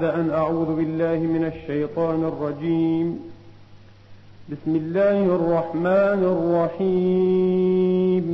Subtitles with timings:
[0.00, 3.20] أن أعوذ بالله من الشيطان الرجيم.
[4.48, 6.22] بسم الله الرحمن
[6.78, 8.26] الرحيم.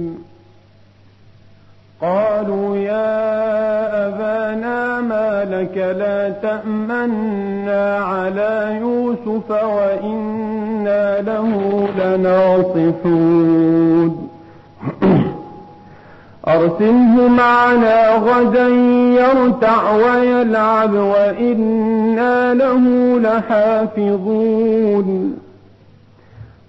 [2.00, 13.42] قالوا يا أبانا ما لك لا تأمنا على يوسف وإنا له لناصحون.
[16.48, 18.68] أرسله معنا غدا
[19.22, 25.38] يرتع ويلعب وإنا له لحافظون.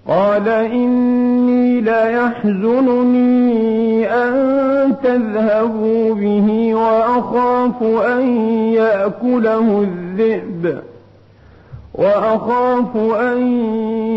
[0.07, 3.53] قال إني ليحزنني
[4.07, 8.27] أن تذهبوا به وأخاف أن
[8.73, 10.92] يأكله الذئب.
[11.93, 13.47] وأخاف أن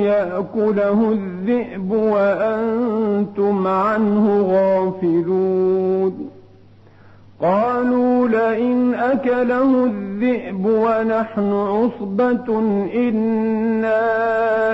[0.01, 6.31] يأكله الذئب وأنتم عنه غافلون.
[7.43, 12.59] قالوا لئن أكله الذئب ونحن عصبة
[12.95, 14.05] إنا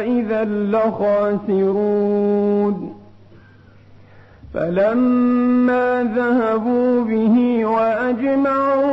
[0.00, 2.22] إذا لخاسرون.
[4.54, 8.92] فلما ذهبوا به وأجمعوا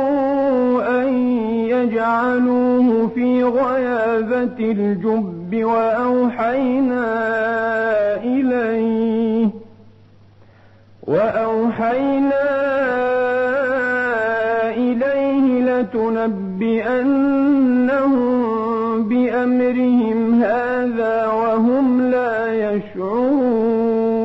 [1.02, 1.39] أن
[1.82, 7.06] يجعلوه في غيابة الجب وأوحينا
[8.24, 9.48] إليه
[11.02, 12.50] وأوحينا
[14.70, 17.08] إليه لتنبئنهم
[19.08, 24.20] بأمرهم هذا وهم لا يشعرون.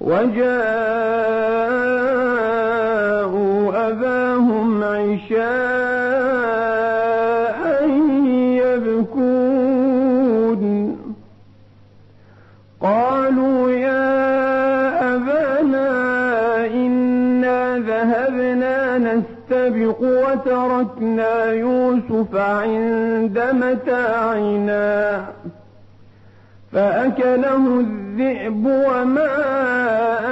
[0.00, 1.19] وجاءوا
[20.80, 25.24] وتركنا يوسف عند متاعنا
[26.72, 29.32] فأكله الذئب وما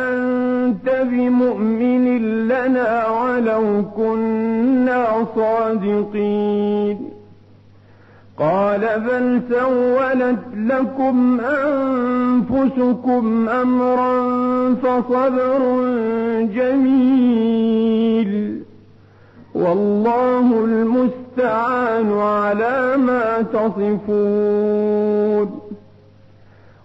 [0.09, 6.99] أنت بمؤمن لنا ولو كنا صادقين.
[8.39, 14.15] قال بل سولت لكم أنفسكم أمرا
[14.75, 15.63] فصبر
[16.55, 18.33] جميل.
[19.59, 23.89] والله المستعان على ما تصفون.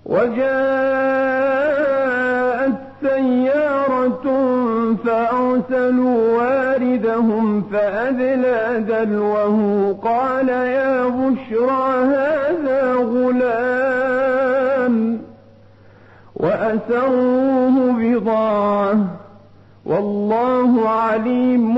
[0.06, 0.44] وجاءت
[3.02, 4.24] سيارة
[5.06, 9.96] فأرسلوا واردهم فأدلى دلوه.
[10.04, 13.54] قال يا بشرى هذا غلام.
[16.36, 18.98] وأسروه بضاعة.
[19.86, 21.78] والله عليم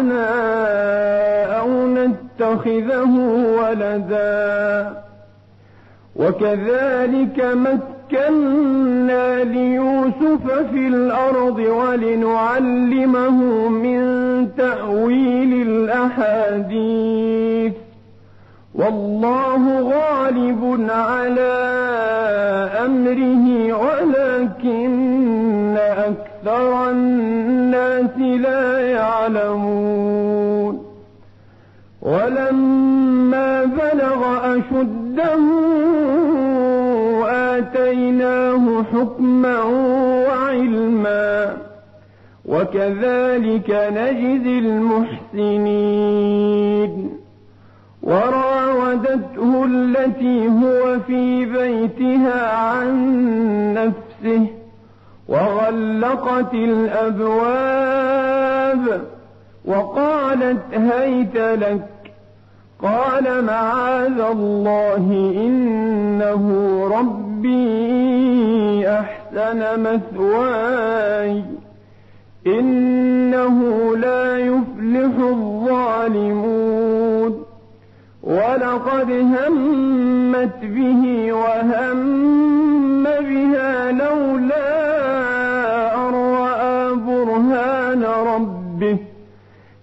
[0.00, 2.00] ينفعنا
[2.40, 3.14] نتخذه
[3.60, 4.92] ولدا.
[6.16, 14.00] وكذلك مكنا ليوسف في الأرض ولنعلمه من
[14.56, 17.72] تأويل الأحاديث.
[18.74, 21.52] والله غالب على
[22.84, 30.84] أمره ولكن أكثر الناس لا يعلمون
[32.02, 34.20] ولما بلغ
[34.56, 35.38] أشده
[37.58, 39.62] آتيناه حكما
[40.26, 41.56] وعلما
[42.46, 44.58] وكذلك نجزي
[45.80, 47.10] المحسنين
[48.02, 52.94] وراودته التي هو في بيتها عن
[53.74, 54.46] نفسه
[55.30, 58.10] وغلقت الأبواب
[59.64, 61.86] وقالت هيت لك
[62.82, 66.44] قال معاذ الله إنه
[66.98, 71.44] ربي أحسن مثواي
[72.46, 76.60] إنه لا يفلح الظالمون
[78.22, 82.30] ولقد همت به وهم
[83.04, 84.79] بها لولا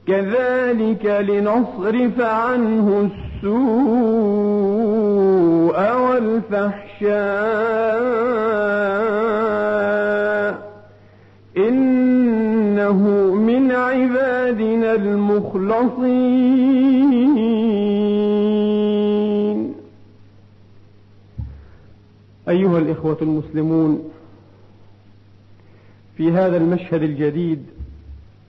[0.08, 3.10] كذلك لنصرف عنه
[3.44, 4.68] السوء
[9.38, 10.68] والفحشاء
[11.58, 12.98] إنه
[13.36, 16.48] من عبادنا المخلصين.
[22.50, 24.10] أيها الإخوة المسلمون
[26.18, 27.66] في هذا المشهد الجديد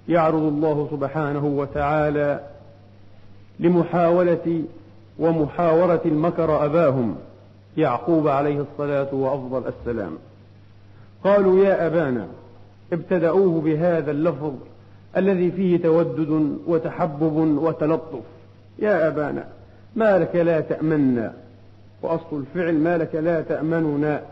[0.09, 2.41] يعرض الله سبحانه وتعالى
[3.61, 4.63] لمحاولة
[5.19, 7.17] ومحاورة المكر أباهم
[7.77, 10.13] يعقوب عليه الصلاة وأفضل السلام.
[11.25, 12.27] قالوا يا أبانا
[12.93, 14.53] ابتدأوه بهذا اللفظ
[15.17, 18.23] الذي فيه تودد وتحبب وتلطف.
[18.79, 19.45] يا أبانا
[19.97, 21.33] ما لك لا تأمنا؟
[22.03, 24.23] وأصل الفعل ما لك لا تأمننا؟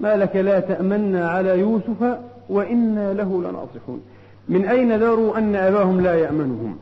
[0.00, 2.18] ما لك لا تأمنا على يوسف
[2.48, 4.02] وإنا له لناصحون.
[4.48, 6.76] من أين دروا أن أباهم لا يأمنهم؟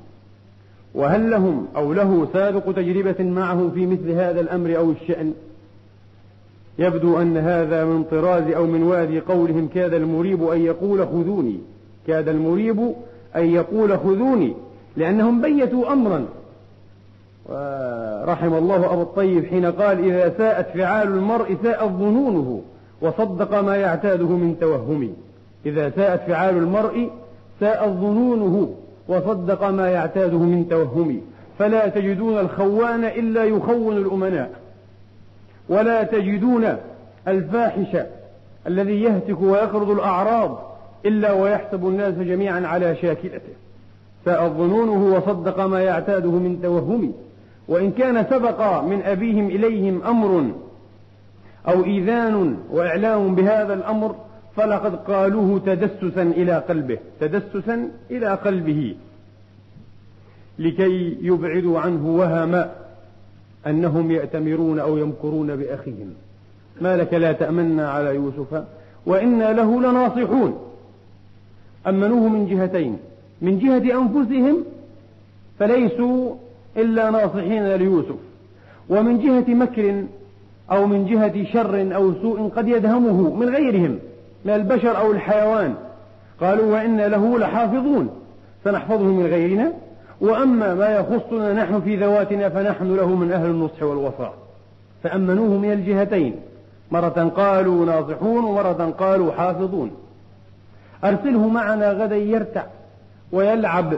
[0.94, 5.32] وهل لهم أو له سابق تجربة معه في مثل هذا الأمر أو الشأن؟
[6.78, 11.58] يبدو أن هذا من طراز أو من وادي قولهم كاد المريب أن يقول خذوني.
[12.06, 12.94] كاد المريب
[13.36, 14.54] أن يقول خذوني
[14.96, 16.26] لأنهم بيتوا أمرا.
[17.48, 22.62] ورحم الله أبو الطيب حين قال إذا ساءت فعال المرء ساءت ظنونه
[23.00, 25.14] وصدق ما يعتاده من توهم
[25.66, 27.10] إذا ساءت فعال المرء
[27.62, 28.74] ساءت ظنونه
[29.08, 31.20] وصدق ما يعتاده من توهم
[31.58, 34.50] فلا تجدون الخوان إلا يخون الأمناء.
[35.68, 36.76] ولا تجدون
[37.28, 37.96] الفاحش
[38.66, 40.76] الذي يهتك ويقرض الأعراض
[41.06, 43.52] إلا ويحسب الناس جميعا على شاكلته.
[44.24, 47.12] ساءت ظنونه وصدق ما يعتاده من توهم
[47.68, 50.50] وإن كان سبق من أبيهم إليهم أمر
[51.68, 54.14] أو إيذان وإعلام بهذا الأمر
[54.56, 58.94] فلقد قالوه تدسسا إلى قلبه تدسسا إلى قلبه
[60.58, 62.64] لكي يبعدوا عنه وهم
[63.66, 66.14] أنهم يأتمرون أو يمكرون بأخيهم.
[66.80, 68.64] ما لك لا تأمنا على يوسف؟
[69.06, 70.58] وإنا له لناصحون.
[71.86, 72.98] أمنوه من جهتين
[73.42, 74.64] من جهة أنفسهم
[75.58, 76.34] فليسوا
[76.76, 78.16] إلا ناصحين ليوسف
[78.88, 80.04] ومن جهة مكر
[80.70, 83.98] أو من جهة شر أو سوء قد يدهمه من غيرهم.
[84.44, 85.74] من البشر أو الحيوان.
[86.40, 88.10] قالوا وإنا له لحافظون.
[88.64, 89.72] سنحفظه من غيرنا.
[90.20, 94.34] وأما ما يخصنا نحن في ذواتنا فنحن له من أهل النصح والوفاء.
[95.02, 96.36] فأمنوه من الجهتين.
[96.90, 99.90] مرة قالوا ناصحون ومرة قالوا حافظون.
[101.04, 102.64] أرسله معنا غدا يرتع
[103.32, 103.92] ويلعب.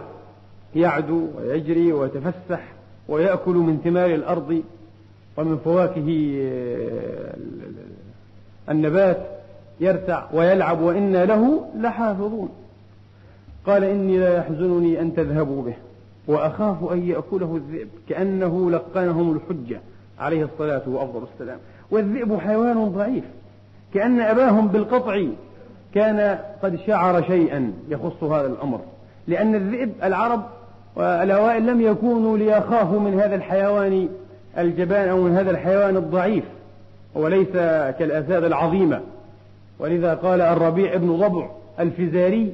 [0.77, 2.61] يعدو ويجري ويتفسح
[3.09, 4.63] ويأكل من ثمار الأرض
[5.37, 6.39] ومن فواكه
[8.71, 9.34] النبات.
[9.81, 12.49] يرتع ويلعب وإنا له لحافظون.
[13.67, 15.75] قال إني لا يحزنني أن تذهبوا به
[16.27, 19.81] وأخاف أن يأكله الذئب كأنه لقنهم الحجة
[20.19, 21.59] عليه الصلاة وأفضل السلام.
[21.91, 23.25] والذئب حيوان ضعيف
[23.95, 25.23] كأن أباهم بالقطع
[25.95, 28.81] كان قد شعر شيئا يخص هذا الأمر
[29.29, 30.43] لأن الذئب العرب
[30.97, 34.09] والأوائل لم يكونوا ليخافوا من هذا الحيوان
[34.59, 36.45] الجبان أو من هذا الحيوان الضعيف
[37.15, 37.53] وليس
[37.99, 39.01] كالأساد العظيمة.
[39.79, 41.51] ولذا قال الربيع بن ضبع
[41.81, 42.53] الفزاري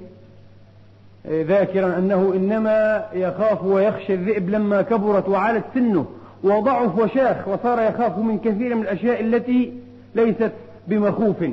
[1.29, 6.07] ذاكرا أنه إنما يخاف ويخشى الذئب لما كبرت وعلت سنه
[6.45, 9.73] وضعف وشاخ وصار يخاف من كثير من الأشياء التي
[10.15, 10.53] ليست
[10.89, 11.45] بمخوف.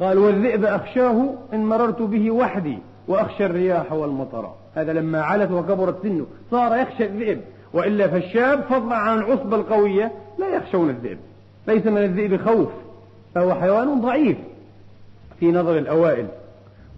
[0.00, 2.78] قال والذئب أخشاه إن مررت به وحدي
[3.08, 4.50] وأخشى الرياح والمطر.
[4.74, 7.40] هذا لما علت وكبرت سنه صار يخشى الذئب.
[7.72, 11.18] وإلا فالشاب فضلا عن العصبة القوية لا يخشون الذئب
[11.68, 12.68] ليس من الذئب خوف
[13.34, 14.36] فهو حيوان ضعيف.
[15.40, 16.26] في نظر الأوائل.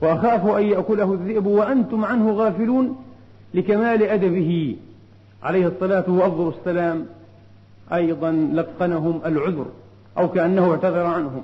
[0.03, 2.97] وأخاف أن يأكله الذئب وأنتم عنه غافلون
[3.55, 4.77] لكمال أدبه.
[5.43, 7.07] عليه الصلاة وأفضل السلام
[7.93, 9.67] أيضا لقنهم العذر
[10.19, 11.43] أو كأنه اعتذر عنهم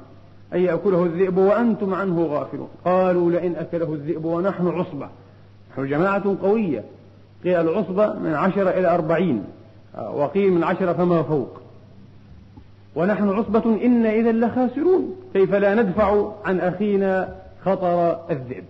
[0.55, 2.69] أن يأكله الذئب وأنتم عنه غافلون.
[2.85, 5.09] قالوا لئن أكله الذئب ونحن عصبة.
[5.73, 6.85] نحن جماعة قوية.
[7.45, 9.45] قيل العصبة من عشرة إلى أربعين
[10.15, 11.61] وقيل من عشرة فما فوق.
[12.97, 15.17] ونحن عصبة إنا إذا لخاسرون.
[15.35, 17.35] كيف لا ندفع عن أخينا
[17.65, 18.65] خطر الذئب؟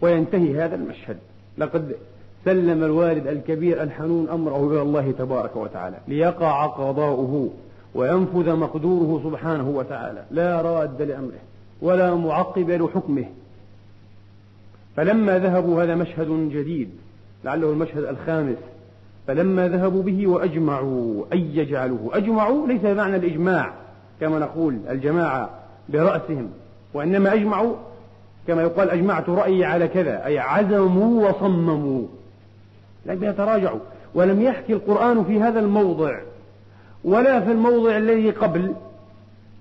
[0.00, 1.16] وينتهي هذا المشهد.
[1.58, 1.96] لقد
[2.44, 7.50] سلم الوالد الكبير الحنون أمره إلى الله تبارك وتعالى ليقع قضاؤه
[7.94, 10.24] وينفذ مقدوره سبحانه وتعالى.
[10.30, 11.40] لا راد لأمره
[11.82, 13.24] ولا معقب لحكمه.
[14.96, 16.90] فلما ذهبوا هذا مشهد جديد
[17.44, 18.58] لعله المشهد الخامس
[19.28, 23.72] فلما ذهبوا به وأجمعوا أن يجعلوه أجمعوا ليس بمعنى الإجماع
[24.20, 25.50] كما نقول الجماعة
[25.88, 26.50] برأسهم
[26.94, 27.74] وإنما أجمعوا
[28.46, 32.06] كما يقال أجمعت رأيي على كذا أي عزموا وصمموا.
[33.06, 33.78] لم يتراجعوا.
[34.14, 36.18] ولم يحكي القرآن في هذا الموضع
[37.04, 38.74] ولا في الموضع الذي قبل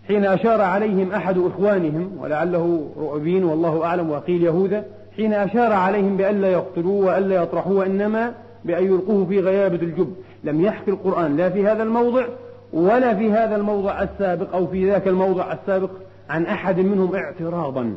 [0.08, 6.52] حين أشار عليهم أحد إخوانهم ولعله رؤبين والله أعلم وقيل يهوذا حين أشار عليهم بألا
[6.52, 8.34] يقتلوه وألا يطرحوه وإنما
[8.68, 10.14] بأن يلقوه في غيابة الجب.
[10.44, 12.26] لم يحكي القرآن لا في هذا الموضع
[12.74, 15.90] ولا في هذا الموضع السابق أو في ذاك الموضع السابق
[16.30, 17.96] عن أحد منهم اعتراضا.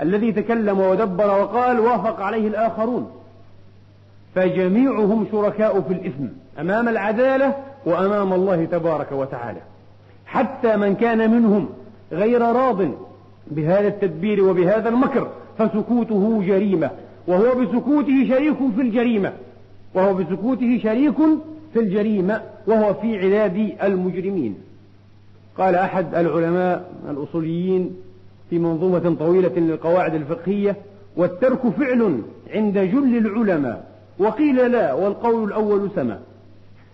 [0.00, 3.10] الذي تكلم ودبر وقال وافق عليه الآخرون.
[4.34, 6.24] فجميعهم شركاء في الإثم
[6.60, 7.54] أمام العدالة
[7.86, 9.60] وأمام الله تبارك وتعالى.
[10.26, 11.68] حتى من كان منهم
[12.12, 12.88] غير راض
[13.46, 15.28] بهذا التدبير وبهذا المكر
[15.58, 16.90] فسكوته جريمة
[17.26, 19.32] وهو بسكوته شريك في الجريمة.
[19.94, 21.16] وهو بسكوته شريك
[21.72, 24.54] في الجريمة وهو في عداد المجرمين.
[25.58, 27.96] قال أحد العلماء الأصوليين
[28.50, 30.76] في منظومة طويلة للقواعد الفقهية
[31.16, 32.22] والترك فعل
[32.54, 36.20] عند جل العلماء وقيل لا والقول الأول سما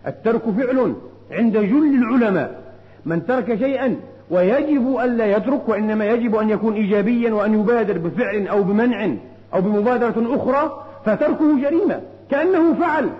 [0.06, 0.94] الترك فعل
[1.30, 2.62] عند جل العلماء
[3.06, 3.96] من ترك شيئا
[4.30, 9.14] ويجب ألا يترك وإنما يجب أن يكون إيجابيا وأن يبادر بفعل أو بمنع
[9.54, 12.00] أو بمبادرة أخرى فتركه جريمة
[12.30, 13.11] كأنه فعل.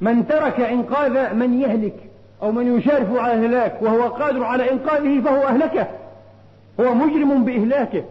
[0.00, 1.94] من ترك إنقاذ من يهلك
[2.42, 5.86] أو من يشارف على الهلاك وهو قادر على إنقاذه فهو أهلكه.
[6.80, 8.04] هو مجرم بإهلاكه.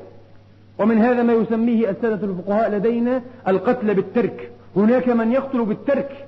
[0.79, 4.51] ومن هذا ما يسميه السادة الفقهاء لدينا القتل بالترك.
[4.75, 6.27] هناك من يقتل بالترك.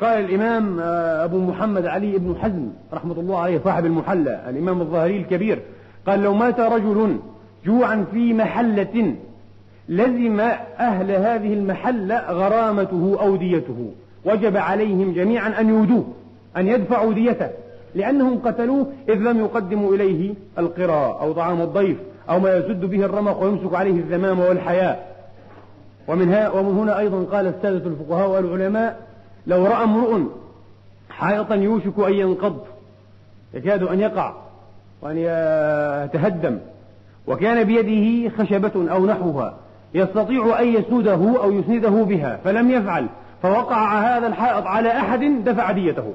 [0.00, 5.16] قال الإمام آه، أبو محمد علي بن حزم رحمة الله عليه صاحب المحلى الإمام الظاهري
[5.16, 5.62] الكبير.
[6.06, 7.18] قال لو مات رجل
[7.66, 9.14] جوعا في محلة
[9.88, 10.40] لزم
[10.80, 13.92] أهل هذه المحلة غرامته أو ديته
[14.24, 16.04] وجب عليهم جميعا أن يودوه
[16.56, 17.50] أن يدفعوا ديته
[17.94, 21.96] لأنهم قتلوه إذ لم يقدموا إليه القراء أو طعام الضيف
[22.30, 25.14] أو ما يسد به الرمق ويمسك عليه الذمام والحياء.
[26.08, 29.00] ومن, ومن هنا أيضا قال السادة الفقهاء والعلماء
[29.46, 30.20] لو رأى امرؤ
[31.10, 32.58] حائطا يوشك أن ينقض
[33.54, 34.34] يكاد أن يقع
[35.02, 36.58] وأن يتهدم
[37.26, 39.54] وكان بيده خشبة أو نحوها
[39.94, 43.06] يستطيع أن يسنده أو يسنده بها فلم يفعل
[43.42, 46.12] فوقع هذا الحائط على أحد دفع ديته.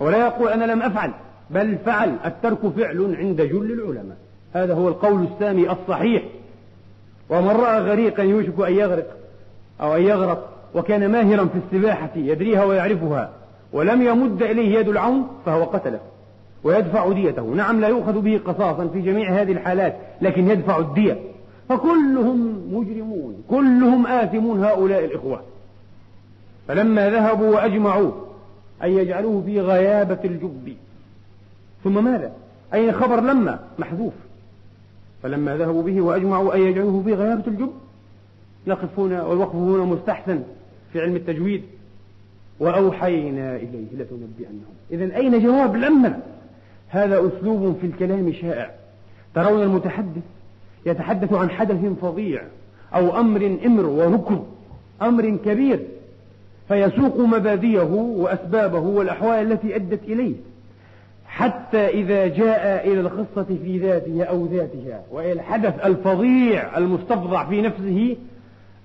[0.00, 1.10] ولا يقول أنا لم أفعل
[1.50, 4.16] بل فعل الترك فعل عند جل العلماء.
[4.54, 6.22] هذا هو القول السامي الصحيح.
[7.30, 9.06] ومن رأى غريقا يوشك أن يغرق
[9.80, 13.30] أو أن يغرق وكان ماهرا في السباحة يدريها ويعرفها
[13.72, 16.00] ولم يمد إليه يد العون فهو قتله
[16.64, 17.42] ويدفع ديته.
[17.42, 21.18] نعم لا يؤخذ به قصاصا في جميع هذه الحالات لكن يدفع الدية.
[21.68, 25.42] فكلهم مجرمون كلهم آثمون هؤلاء الإخوة.
[26.68, 28.12] فلما ذهبوا وأجمعوا
[28.82, 30.76] أن يجعلوه في غيابة الجب.
[31.84, 32.32] ثم ماذا؟
[32.74, 34.12] أين خبر لما؟ محذوف.
[35.22, 37.70] فلما ذهبوا به وأجمعوا أن يجعلوه في غيابة الجب
[38.66, 40.42] نقف هنا والوقف هنا مستحسن
[40.92, 41.62] في علم التجويد.
[42.60, 44.74] وأوحينا إليه لتنبئنهم.
[44.90, 46.20] إذا أين جواب لما؟
[46.88, 48.70] هذا أسلوب في الكلام شائع.
[49.34, 50.22] ترون المتحدث؟
[50.88, 52.42] يتحدث عن حدث فظيع
[52.94, 54.38] أو أمر إمر وركن
[55.02, 55.80] أمر كبير
[56.68, 60.34] فيسوق مباديه وأسبابه والأحوال التي أدت إليه
[61.26, 68.16] حتى إذا جاء إلى القصة في ذاتها أو ذاتها وإلى الحدث الفظيع المستفضع في نفسه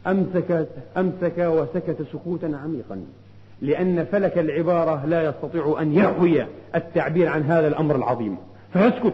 [0.08, 0.68] أمسك
[0.98, 3.06] أمسك وسكت سكوتا عميقا
[3.62, 6.46] لأن فلك العبارة لا يستطيع أن يحوي
[6.76, 8.38] التعبير عن هذا الأمر العظيم
[8.74, 9.14] فيسكت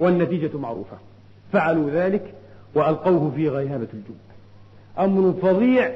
[0.00, 0.96] والنتيجة معروفة.
[1.54, 2.34] فعلوا ذلك
[2.74, 4.16] وألقوه في غيابة الجب
[4.98, 5.90] أمر فظيع.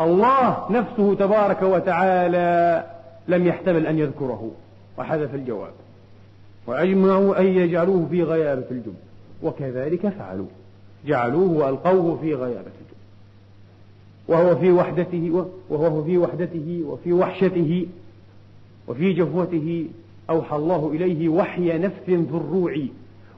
[0.00, 2.84] الله نفسه تبارك وتعالى
[3.28, 4.50] لم يحتمل أن يذكره
[4.98, 5.72] وحذف الجواب.
[6.66, 8.94] وأجمعوا أن يجعلوه في غيابة الجب
[9.42, 10.46] وكذلك فعلوا.
[11.06, 12.96] جعلوه وألقوه في غيابة الجب
[14.28, 17.86] وهو في وحدته وهو في وحدته وفي وحشته
[18.88, 19.86] وفي جفوته
[20.30, 22.76] أوحى الله إليه وحي نفس في الروع.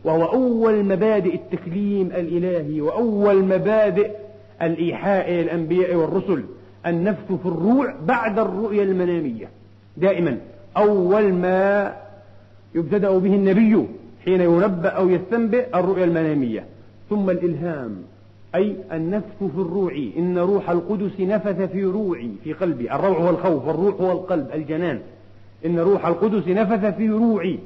[0.04, 4.10] وهو أول مبادئ التكليم الإلهي وأول مبادئ
[4.62, 6.44] الإيحاء إلى الأنبياء والرسل
[6.86, 9.48] النفس في الروع بعد الرؤيا المنامية.
[9.96, 10.38] دائما
[10.76, 11.94] أول ما
[12.74, 13.86] يبتدأ به النبي
[14.24, 16.64] حين ينبأ أو يستنبئ الرؤيا المنامية.
[17.10, 17.96] ثم الإلهام
[18.54, 22.92] أي النفس في الروع إن روح القدس نفث في روعي في قلبي.
[22.92, 25.00] الروع هو الخوف والروح هو القلب الجنان.
[25.66, 27.58] إن روح القدس نفث في روعي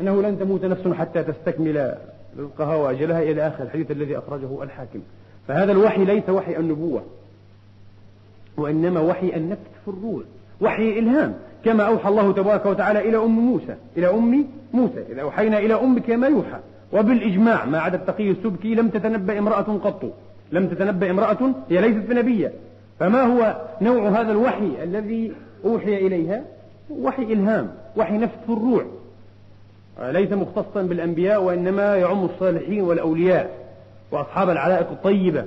[0.00, 1.94] أنه لن تموت نفس حتى تستكمل
[2.38, 5.00] رزقها وأجلها إلى آخر الحديث الذي أخرجه الحاكم.
[5.48, 7.02] فهذا الوحي ليس وحي النبوة
[8.56, 10.22] وإنما وحي النفس في الروح
[10.60, 15.58] وحي إلهام كما أوحى الله تبارك وتعالى إلى أم موسى إلى أم موسى إذا أوحينا
[15.58, 16.58] إلى أمك ما يوحى.
[16.92, 20.12] وبالإجماع ما عدا التقي السبكي لم تتنبأ امرأة قط
[20.52, 22.52] لم تتنبأ امرأة هي ليست بنبية.
[22.98, 25.32] فما هو نوع هذا الوحي الذي
[25.64, 26.44] أوحي إليها؟
[26.90, 28.84] وحي إلهام وحي في الروح.
[30.00, 33.50] ليس مختصا بالأنبياء وإنما يعم الصالحين والأولياء
[34.10, 35.44] وأصحاب العلائق الطيبة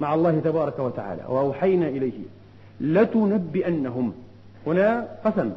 [0.00, 1.22] مع الله تبارك وتعالى.
[1.28, 2.12] وأوحينا إليه
[2.80, 4.12] لتنبئنهم.
[4.66, 5.50] هنا قسم.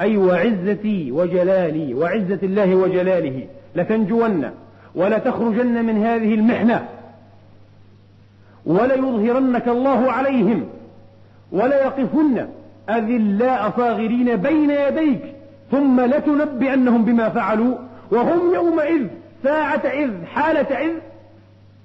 [0.00, 4.50] أي وعزتي وجلالي وعزة الله وجلاله لتنجون
[4.94, 6.88] ولتخرجن من هذه المحنة
[8.66, 10.68] وليظهرنك الله عليهم
[11.52, 12.48] وليقفن
[12.90, 15.22] أذلاء صاغرين بين يديك
[15.70, 17.76] ثم لتنبئنهم بما فعلوا
[18.10, 19.06] وهم يومئذ
[19.42, 20.92] ساعة إذ حالة إذ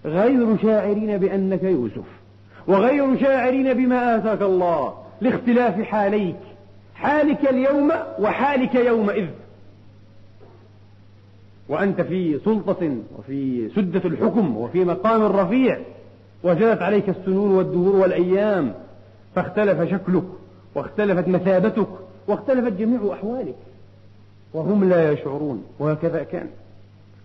[0.06, 2.06] غير شاعرين بأنك يوسف
[2.68, 6.36] وغير شاعرين بما آتاك الله لاختلاف حاليك
[6.96, 9.28] حالك اليوم وحالك يومئذ.
[11.70, 15.80] وأنت في سلطة وفي سدة الحكم وفي مقام رفيع
[16.44, 18.74] وجرت عليك السنون والدهور والأيام
[19.36, 20.24] فاختلف شكلك
[20.76, 21.88] واختلفت مثابتك
[22.28, 23.56] واختلفت جميع أحوالك.
[24.56, 26.48] وهم لا يشعرون وهكذا كان.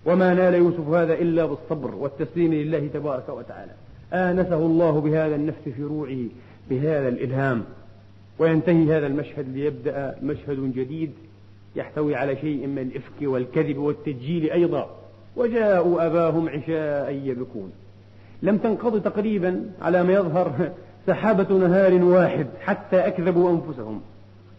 [0.07, 3.73] وما نال يوسف هذا إلا بالصبر والتسليم لله تبارك وتعالى.
[4.13, 6.19] آنسه الله بهذا النفس في روعه
[6.71, 7.65] بهذا الإلهام.
[8.39, 11.13] وينتهي هذا المشهد ليبدأ مشهد جديد
[11.77, 14.91] يحتوي على شيء من الإفك والكذب والتجيل أيضا.
[15.37, 17.73] وجاءوا أباهم عشاء يبكون.
[18.43, 20.71] لم تنقض تقريبا على ما يظهر
[21.07, 24.01] سحابة نهار واحد حتى أكذبوا أنفسهم.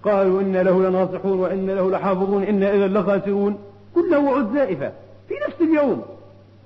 [0.04, 3.58] قالوا إن له لناصحون وإن له لحافظون إن إذا لخاسرون.
[3.96, 4.92] كله وعد زائفة.
[5.28, 6.02] في نفس اليوم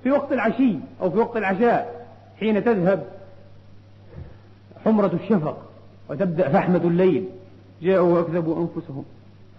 [0.02, 2.06] في وقت العشي أو في وقت العشاء
[2.40, 3.06] حين تذهب
[4.84, 5.58] حمرة الشفق
[6.10, 7.24] وتبدأ فحمة الليل
[7.82, 9.04] جاءوا وأكذبوا أنفسهم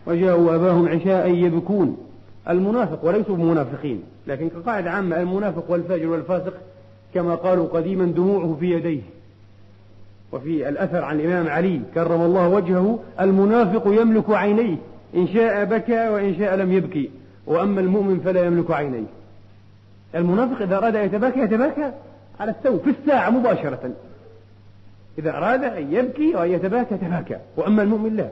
[0.06, 1.98] وجاءوا أباهم عشاء يبكون.
[2.50, 6.54] المنافق وليسوا منافقين لكن كقاعدة عامة المنافق والفاجر والفاسق
[7.14, 9.02] كما قالوا قديما دموعه في يديه.
[10.32, 14.78] وفي الأثر عن الإمام علي كرم الله وجهه المنافق يملك عينيه
[15.16, 17.10] إن شاء بكى وإن شاء لم يبكي
[17.48, 19.06] وأما المؤمن فلا يملك عينيه.
[20.16, 21.92] المنافق إذا أراد أن يتباكى يتباكى
[22.40, 23.92] على السوء في الساعة مباشرة.
[25.20, 28.30] إذا أراد أن يبكي وأن يتباكى تباكى وأما المؤمن لا.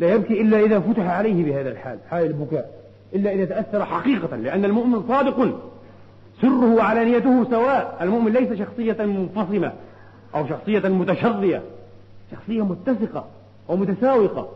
[0.00, 2.70] لا يبكي إلا إذا فتح عليه بهذا الحال حال البكاء.
[3.14, 5.60] إلا إذا تأثر حقيقة لأن المؤمن صادق.
[6.42, 7.98] سره وعلانيته سواء.
[8.00, 9.72] المؤمن ليس شخصية منفصمة.
[10.34, 11.62] أو شخصية متشظية
[12.32, 13.24] شخصية متسقة
[13.68, 14.48] ومتساوقة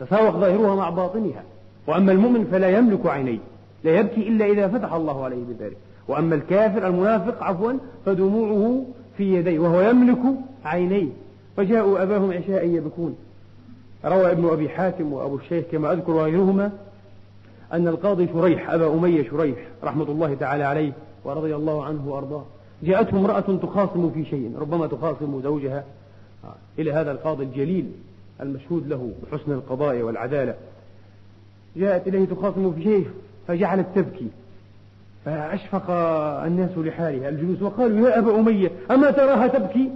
[0.00, 1.42] تساوق ظاهرها مع باطنها.
[1.86, 3.38] وأما المؤمن فلا يملك عينيه
[3.84, 5.76] لا يبكي إلا إذا فتح الله عليه بذلك.
[6.08, 7.72] وأما الكافر المنافق عفوا
[8.06, 8.84] فدموعه
[9.16, 10.18] في يديه وهو يملك
[10.64, 11.08] عينيه.
[11.56, 13.16] فجاءوا أباهم عشاء يبكون.
[14.04, 16.72] روى ابن أبي حاتم وأبو الشيخ كما أذكر غيرهما
[17.72, 20.92] أن القاضي شريح أبا أمية شريح رحمة الله تعالى عليه
[21.24, 22.44] ورضي الله عنه وأرضاه.
[22.82, 25.84] جاءته امرأة تخاصم في شيء ربما تخاصم زوجها.
[26.78, 27.92] إلى هذا القاضي الجليل
[28.40, 30.54] المشهود له بحسن القضاء والعدالة.
[31.76, 33.06] جاءت إليه تخاصم في شيء
[33.48, 34.28] فجعلت تبكي.
[35.24, 35.90] فأشفق
[36.46, 39.90] الناس لحالها الجلوس وقالوا يا أبا أمية أما تراها تبكي؟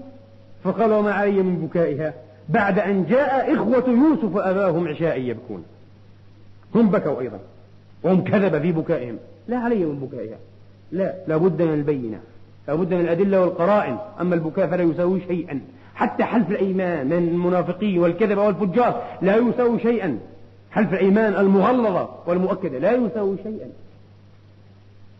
[0.64, 2.14] فقال وما علي من بكائها.
[2.48, 5.64] بعد أن جاء إخوة يوسف أباهم عشاء يبكون.
[6.74, 7.38] هم بكوا أيضا
[8.02, 9.18] وهم كذب في بكائهم.
[9.48, 10.38] لا علي من بكائها.
[10.92, 12.20] لا لابد من البينة.
[12.68, 15.60] لابد من الأدلة والقرائن أما البكاء فلا يساوي شيئا.
[15.94, 20.18] حتى حلف الأيمان من المنافقين والكذب والفجار لا يساوي شيئا.
[20.70, 23.68] حلف الأيمان المغلظة والمؤكدة لا يساوي شيئا.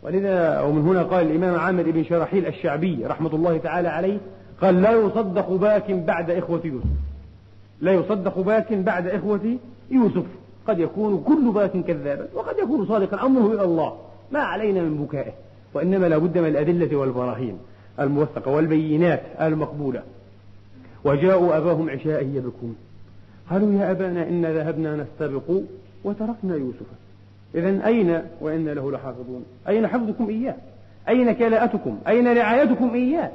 [0.03, 4.17] ولذا ومن هنا قال الإمام عامر بن شراحيل الشعبي رحمة الله تعالى عليه
[4.61, 6.87] قال لا يصدق باك بعد إخوة يوسف.
[7.81, 9.57] لا يصدق باك بعد إخوة
[9.91, 10.25] يوسف.
[10.67, 13.97] قد يكون كل باك كذابا وقد يكون صادقا أمره إلى الله.
[14.31, 15.31] ما علينا من بكائه.
[15.77, 17.57] وإنما لا بد من الأدلة والبراهين
[17.99, 20.03] الموثقة والبينات المقبولة.
[21.03, 22.75] وجاءوا أباهم عشاء يبكون
[23.49, 25.61] قالوا يا أبانا إنا ذهبنا نستبق
[26.03, 26.85] وتركنا يوسف
[27.55, 30.55] إذا أين وإنا له لحافظون؟ أين حفظكم إياه؟
[31.09, 33.31] أين كلاءتكم؟ أين رعايتكم إياه؟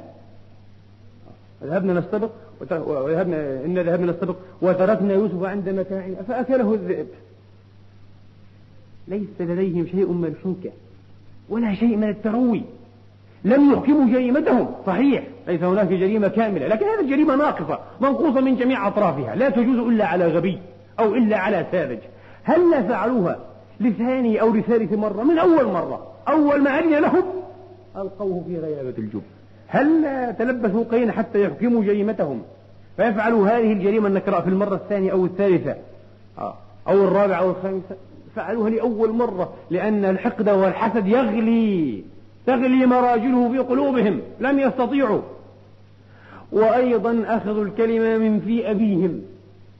[1.63, 2.29] ذهبنا نستبق
[2.71, 7.07] وذهبنا إنا ذهبنا نستبق وتركنا يوسف عند متاعنا فأكله الذئب.
[9.07, 10.71] ليس لديهم شيء من الحنكة
[11.49, 12.61] ولا شيء من التروي.
[13.45, 14.67] لم يحكموا جريمتهم.
[14.87, 19.35] صحيح ليس هناك جريمة كاملة لكن هذه الجريمة ناقصة منقوصة من جميع أطرافها.
[19.35, 20.57] لا تجوز إلا على غبي
[20.99, 21.99] أو إلا على ساذج.
[22.43, 23.39] هل لا فعلوها
[23.79, 26.07] لثاني أو لثالث مرة؟ من أول مرة.
[26.27, 27.23] أول ما أذن لهم
[27.97, 29.21] ألقوه في غيابة الجب.
[29.67, 30.05] هل
[30.39, 32.41] تلبسوا قين حتى يحكموا جريمتهم؟
[32.97, 35.75] فيفعلوا هذه الجريمة النكراء في المرة الثانية أو الثالثة.
[36.39, 36.55] آه،
[36.87, 37.95] أو الرابعة أو الخامسة.
[38.35, 42.03] فعلوها لأول مرة لأن الحقد والحسد يغلي
[42.45, 45.21] تغلي مراجله في قلوبهم لم يستطيعوا.
[46.51, 49.21] وأيضا أخذوا الكلمة من في أبيهم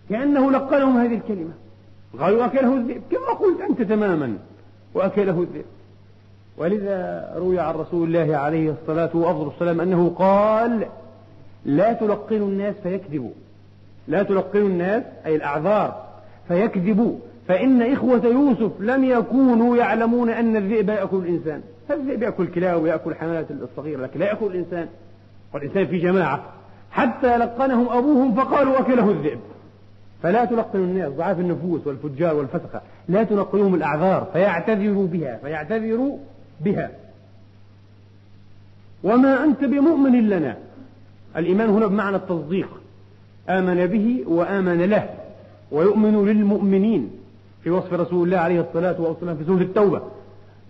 [0.10, 1.52] كأنه لقنهم هذه الكلمة.
[2.20, 4.38] قالوا أكله الذئب؟ كما قلت أنت تماما
[4.94, 5.66] وأكله الذئب.
[6.58, 10.86] ولذا روي عن رسول الله عليه الصلاة وأفضل السلام أنه قال
[11.66, 13.32] لا تلقنوا الناس فيكذبوا.
[14.08, 16.06] لا تلقنوا الناس أي الأعذار
[16.48, 17.16] فيكذبوا.
[17.48, 21.62] فإن إخوة يوسف لم يكونوا يعلمون أن الذئب يأكل الإنسان.
[21.92, 24.88] الذئب يأكل الكلاب ويأكل حملات الصغيرة لكن لا يأكل الإنسان.
[25.54, 26.44] والإنسان في جماعة.
[26.92, 29.40] حتى لقنهم أبوهم فقالوا أكله الذئب.
[30.24, 36.18] فلا تلقنوا الناس ضعاف النفوس والفجار والفسقة لا تلقنوهم الأعذار فيعتذروا بها فيعتذروا
[36.62, 36.92] بها.
[39.04, 40.58] وما أنت بمؤمن لنا.
[41.38, 42.70] الإيمان هنا بمعنى التصديق.
[43.50, 45.10] آمن به وآمن له.
[45.72, 47.23] ويؤمن للمؤمنين.
[47.64, 50.02] في وصف رسول الله عليه الصلاة والسلام في سورة التوبة.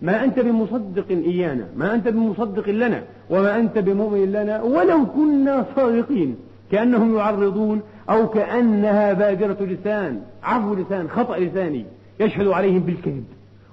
[0.02, 6.36] ما أنت بمصدق إيانا ما أنت بمصدق لنا وما أنت بمؤمن لنا ولو كنا صادقين.
[6.72, 11.84] كأنهم يعرضون أو كأنها بادرة لسان عفو لسان خطأ لساني
[12.20, 13.24] يشهد عليهم بالكذب.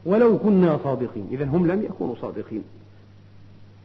[0.06, 1.28] ولو كنا صادقين.
[1.32, 2.64] إذا هم لم يكونوا صادقين.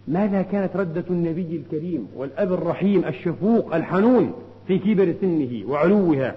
[0.09, 4.33] ماذا كانت ردة النبي الكريم والأب الرحيم الشفوق الحنون
[4.67, 6.35] في كبر سنه وعلوها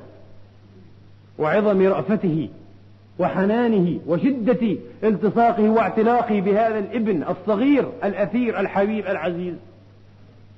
[1.39, 2.49] وعظم رأفته
[3.19, 9.53] وحنانه وشدة التصاقه واعتلاقه بهذا الابن الصغير الأثير الحبيب العزيز.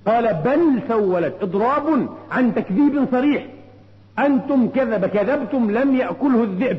[0.06, 3.48] قال بل سولت إضراب عن تكذيب صريح.
[4.20, 6.78] أنتم كذب كذبتم لم يأكله الذئب.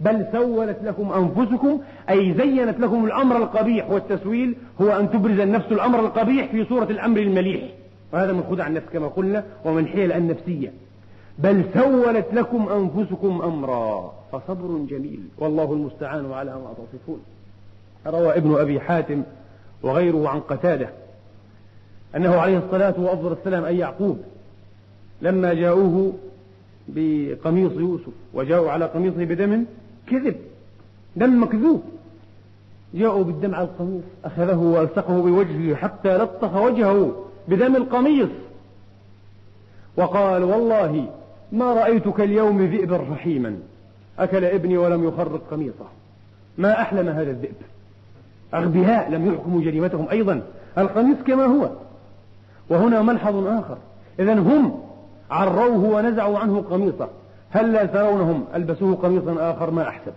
[0.00, 6.00] بل سولت لكم أنفسكم أي زينت لكم الأمر القبيح والتسويل هو أن تبرز النفس الأمر
[6.00, 7.62] القبيح في صورة الأمر المليح.
[8.12, 10.72] وهذا من خدع النفس كما قلنا ومن حيل النفسية.
[11.38, 14.19] بل سولت لكم أنفسكم أمرا.
[14.32, 15.20] فصبر جميل.
[15.38, 17.20] والله المستعان على ما تصفون.
[18.06, 19.22] روى ابن أبي حاتم
[19.82, 20.88] وغيره عن قتادة
[22.16, 24.18] أنه عليه الصلاة وأفضل السلام أي يعقوب
[25.22, 26.12] لما جاءوه
[26.88, 29.64] بقميص يوسف وجاءوا على قميصه بدم
[30.06, 30.36] كذب
[31.16, 31.82] دم مكذوب.
[32.94, 38.28] جاءوا بالدم على القميص أخذه وألصقه بوجهه حتى لطخ وجهه بدم القميص.
[39.96, 41.08] وقال والله
[41.52, 43.58] ما رأيتك اليوم ذئبا رحيما.
[44.20, 45.86] أكل ابني ولم يخرق قميصه.
[46.58, 47.54] ما أحلم هذا الذئب.
[48.54, 50.42] أغبياء لم يحكموا جريمتهم أيضا.
[50.78, 51.70] القميص كما هو.
[52.68, 53.78] وهنا ملحظ آخر.
[54.18, 54.80] إذا هم
[55.30, 57.08] عروه ونزعوا عنه قميصه.
[57.50, 60.12] هل لا ترونهم ألبسوه قميصا آخر؟ ما أحسب.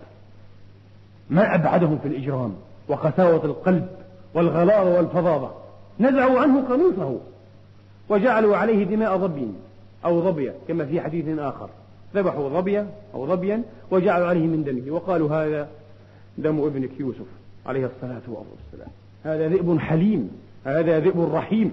[1.30, 2.54] ما أبعدهم في الإجرام
[2.88, 3.86] وقساوة القلب
[4.34, 5.50] والغلاظة والفظاظة.
[6.00, 7.18] نزعوا عنه قميصه.
[8.08, 9.48] وجعلوا عليه دماء ظبي
[10.04, 11.68] أو ظبية كما في حديث آخر.
[12.14, 15.68] ذبحوا ظبية أو ظبيا وجعلوا عليه من دمه وقالوا هذا
[16.38, 17.26] دم ابنك يوسف
[17.66, 18.90] عليه الصلاة والسلام.
[19.24, 20.30] هذا ذئب حليم
[20.64, 21.70] هذا ذئب رحيم.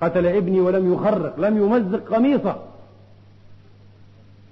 [0.00, 2.56] قتل ابني ولم يخرق لم يمزق قميصه.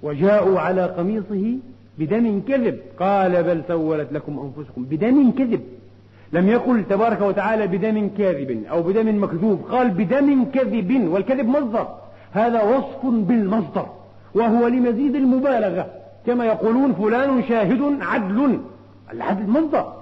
[0.03, 1.57] وجاءوا على قميصه
[1.97, 2.79] بدم كذب.
[2.99, 5.61] قال بل سولت لكم أنفسكم بدم كذب.
[6.33, 9.61] لم يقل تبارك وتعالى بدم كاذب أو بدم مكذوب.
[9.71, 11.87] قال بدم كذب والكذب مصدر.
[12.31, 13.85] هذا وصف بالمصدر.
[14.35, 15.85] وهو لمزيد المبالغة
[16.25, 18.59] كما يقولون فلان شاهد عدل.
[19.13, 19.93] العدل مصدر.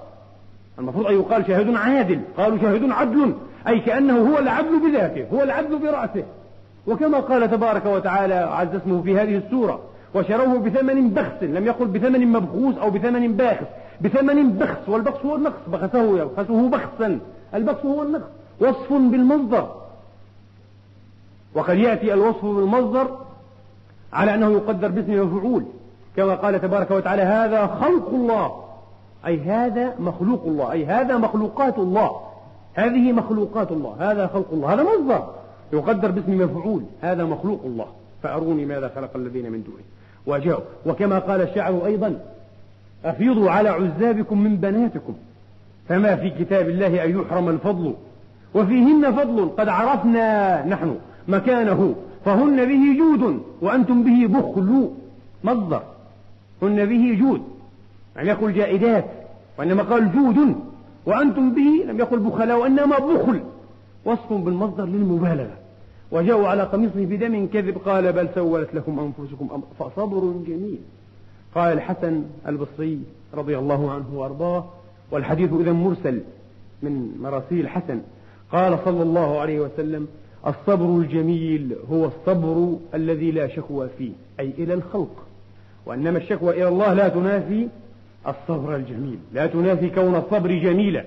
[0.78, 3.34] المفروض أن يقال شاهد عادل قالوا شاهد عدل
[3.68, 6.24] أي كأنه هو العدل بذاته هو العدل برأسه.
[6.86, 9.80] وكما قال تبارك وتعالى عز اسمه في هذه السورة
[10.14, 13.66] وشروه بثمن بخس لم يقل بثمن مبخوس أو بثمن باخس
[14.00, 17.18] بثمن بخس والبخس هو النقص بخسه يبخسه بخسا
[17.54, 18.28] البخس هو النقص
[18.60, 19.68] وصف بالمصدر.
[21.54, 23.18] وقد يأتي الوصف بالمصدر
[24.12, 25.64] على أنه يقدر باسم مفعول
[26.16, 28.64] كما قال تبارك وتعالى هذا خلق الله.
[29.26, 30.72] أي هذا مخلوق الله.
[30.72, 32.10] أي هذا مخلوقات الله.
[32.74, 33.96] هذه مخلوقات الله.
[33.98, 34.74] هذا خلق الله.
[34.74, 35.24] هذا مصدر
[35.72, 37.86] يقدر باسم مفعول هذا مخلوق الله.
[38.22, 39.82] فأروني ماذا خلق الذين من دونه.
[40.26, 42.20] وجاءوا وكما قال الشاعر أيضا
[43.04, 45.14] أفيضوا على عزابكم من بناتكم.
[45.88, 47.94] فما في كتاب الله أن يحرم الفضل؟
[48.54, 49.50] وفيهن فضل.
[49.58, 50.96] قد عرفنا نحن
[51.28, 51.94] مكانه.
[52.24, 54.88] فهن به جود وأنتم به بخل
[55.44, 55.82] مصدر.
[56.62, 57.42] هن به جود.
[58.16, 59.04] يعني يقول جائدات
[59.58, 60.54] وإنما قال جود.
[61.06, 63.40] وأنتم به لم يقل بخلاء وإنما بخل.
[64.04, 65.56] وصف بالمصدر للمبالغة.
[66.12, 70.78] وجاءوا على قميصه بدم كذب قال بل سولت لكم أنفسكم أمر فصبر جميل.
[71.54, 73.00] قال الحسن البصري
[73.34, 74.64] رضي الله عنه وأرضاه
[75.10, 76.20] والحديث إذا مرسل
[76.82, 78.00] من مراسيل الحسن.
[78.52, 80.08] قال صلى الله عليه وسلم
[80.46, 85.24] الصبر الجميل هو الصبر الذي لا شكوى فيه أي إلى الخلق.
[85.86, 87.68] وإنما الشكوى إلى الله لا تنافي
[88.28, 91.04] الصبر الجميل لا تنافي كون الصبر جميلا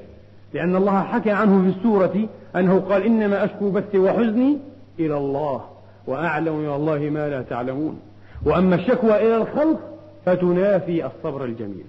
[0.54, 4.58] لأن الله حكى عنه في السورة أنه قال إنما أشكو بثي وحزني
[5.00, 5.62] إلى الله
[6.08, 8.00] وأعلم من الله ما لا تعلمون.
[8.46, 9.80] وأما الشكوى إلى الخلق
[10.26, 11.86] فتنافي الصبر الجميل.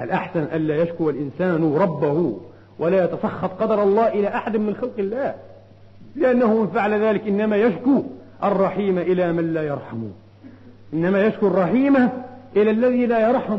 [0.00, 2.38] الأحسن ألا يشكو الإنسان ربه
[2.78, 5.34] ولا يتسخط قدر الله إلى أحد من خلق الله.
[6.16, 8.02] لأنه إن فعل ذلك إنما يشكو
[8.44, 10.10] الرحيم إلى من لا يرحمه
[10.94, 11.96] إنما يشكو الرحيم
[12.56, 13.58] إلى الذي لا يرحم.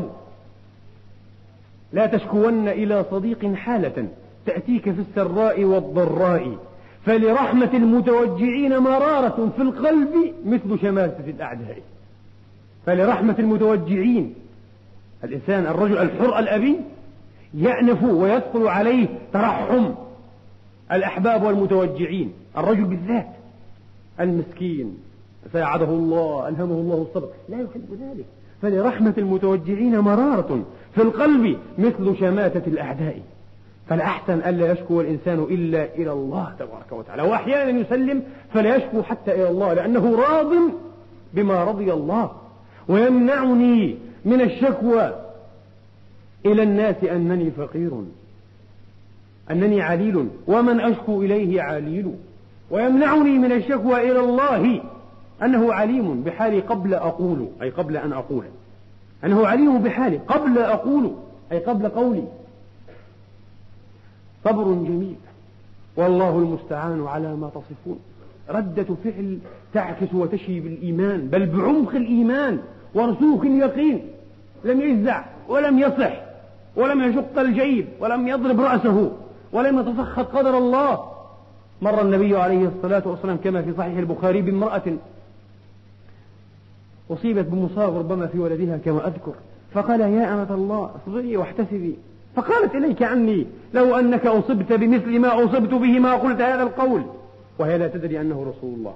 [1.92, 4.08] لا تشكون إلى صديق حالة
[4.46, 6.56] تأتيك في السراء والضراء.
[7.06, 11.78] فلرحمة المتوجعين مرارة في القلب مثل شماتة الأعداء.
[12.86, 14.34] فلرحمة المتوجعين
[15.24, 16.76] الإنسان الرجل الحر الأبي
[17.54, 19.90] يأنف ويثقل عليه ترحم.
[20.92, 23.28] الأحباب والمتوجعين الرجل بالذات
[24.20, 24.96] المسكين
[25.52, 27.28] ساعده الله ألهمه الله الصبر.
[27.48, 28.24] لا يحب ذلك.
[28.62, 33.20] فلرحمة المتوجعين مرارة في القلب مثل شماتة الأعداء.
[33.88, 37.22] فالأحسن ألا يشكو الإنسان إلا إلى الله تبارك وتعالى.
[37.22, 38.22] وأحيانا يسلم
[38.54, 40.52] فلا يشكو حتى إلى الله لأنه راض
[41.34, 42.30] بما رضي الله.
[42.88, 45.14] ويمنعني من الشكوى
[46.46, 47.90] إلى الناس أنني فقير.
[49.50, 52.14] أنني عليل ومن أشكو إليه عليل.
[52.70, 54.80] ويمنعني من الشكوى إلى الله
[55.42, 58.44] أنه عليم بحالي قبل أقول أي قبل أن أقول.
[59.24, 61.12] أنه عليم بحالي قبل أقول
[61.52, 62.24] أي قبل قولي.
[64.44, 65.16] صبر جميل
[65.96, 67.98] والله المستعان على ما تصفون.
[68.50, 69.38] ردة فعل
[69.74, 72.58] تعكس وتشي بالإيمان بل بعمق الإيمان
[72.94, 74.02] ورسوخ اليقين.
[74.64, 76.12] لم يجزع ولم يصح
[76.76, 79.12] ولم يشق الجيب ولم يضرب رأسه.
[79.52, 81.12] ولم يتسخط قدر الله.
[81.82, 84.82] مر النبي عليه الصلاة والسلام كما في صحيح البخاري بامرأة
[87.10, 89.34] أصيبت بمصاب ربما في ولدها كما أذكر.
[89.72, 91.94] فقال يا أمة الله اصبري واحتسبي.
[92.36, 97.02] فقالت إليك عني لو أنك أصبت بمثل ما أصبت به ما قلت هذا القول.
[97.58, 98.94] وهي لا تدري أنه رسول الله.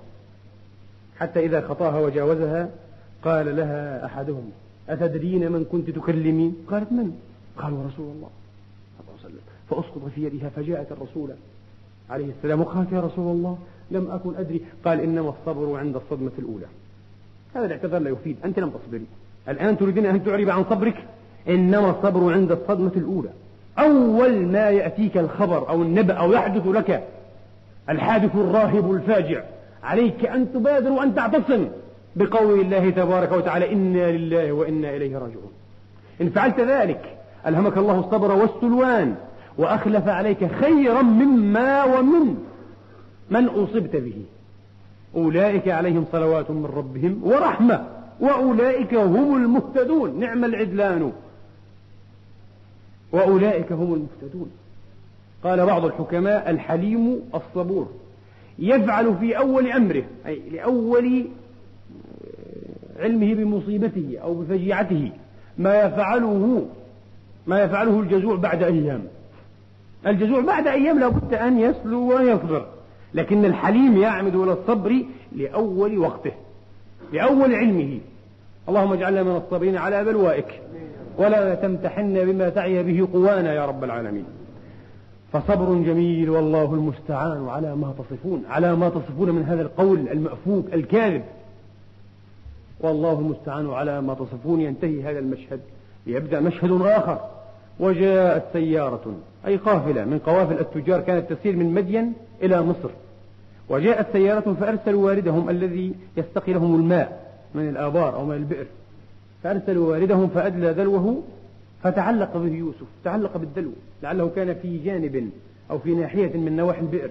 [1.19, 2.71] حتى إذا خطاها وجاوزها
[3.25, 4.51] قال لها أحدهم
[4.89, 7.13] أتدرين من كنت تكلمين؟ قالت من؟
[7.59, 8.29] قالوا رسول الله
[8.99, 9.41] صلى الله عليه وسلم
[9.75, 11.31] فأسقط في يدها فجاءت الرسول
[12.11, 13.59] عليه السلام وقالت يا رسول الله
[13.91, 14.61] لم أكن أدري.
[14.85, 16.67] قال إنما الصبر عند الصدمة الأولى.
[17.55, 18.37] هذا الاعتذار لا يفيد.
[18.45, 19.07] أنت لم تصبري.
[19.49, 21.05] الآن تريدين أن تعرب عن صبرك؟
[21.49, 23.29] إنما الصبر عند الصدمة الأولى.
[23.79, 27.09] أول ما يأتيك الخبر أو النبأ أو يحدث لك
[27.89, 29.43] الحادث الراهب الفاجع
[29.83, 31.69] عليك أن تبادر وأن تعتصم
[32.17, 35.53] بقول الله تبارك وتعالى إنا لله وإنا إليه راجعون.
[36.21, 39.17] إن فعلت ذلك ألهمك الله الصبر والسلوان.
[39.59, 42.37] وأخلف عليك خيرا مما ومن
[43.31, 44.23] من أصبت به.
[45.15, 47.87] أولئك عليهم صلوات من ربهم ورحمة
[48.21, 50.21] وأولئك هم المهتدون.
[50.21, 51.13] نعم العدلان.
[53.13, 54.51] وأولئك هم المهتدون.
[55.45, 57.89] قال بعض الحكماء الحليم الصبور.
[58.59, 61.27] يفعل في أول أمره أي لأول
[62.99, 65.11] علمه بمصيبته أو بفجيعته.
[65.59, 66.67] ما يفعله
[67.47, 69.03] ما يفعله الجزوع بعد أيام.
[70.07, 72.67] الجزوع بعد أيام لابد أن يسلو ويصبر
[73.15, 75.05] لكن الحليم يعمد إلى الصبر
[75.37, 76.33] لأول وقته
[77.13, 77.99] لأول علمه.
[78.69, 80.61] اللهم اجعلنا من الصابرين على بلوائك
[81.19, 84.25] ولا تمتحن بما تعي به قوانا يا رب العالمين.
[85.33, 91.23] فصبر جميل والله المستعان على ما تصفون على ما تصفون من هذا القول المأفوك الكاذب.
[92.81, 95.61] والله المستعان على ما تصفون ينتهي هذا المشهد
[96.07, 97.21] ليبدأ مشهد آخر.
[97.83, 99.17] وجاءت سيارة
[99.47, 102.91] أي قافلة من قوافل التجار كانت تسير من مدين إلى مصر.
[103.69, 107.09] وجاءت سيارة فأرسلوا والدهم الذي يستقي لهم الماء
[107.55, 108.67] من الآبار أو من البئر.
[109.43, 111.23] فأرسلوا والدهم فأدلى دلوه
[111.83, 113.71] فتعلق به يوسف تعلق بالدلو
[114.03, 115.31] لعله كان في جانب
[115.71, 117.11] أو في ناحية من نواحي البئر.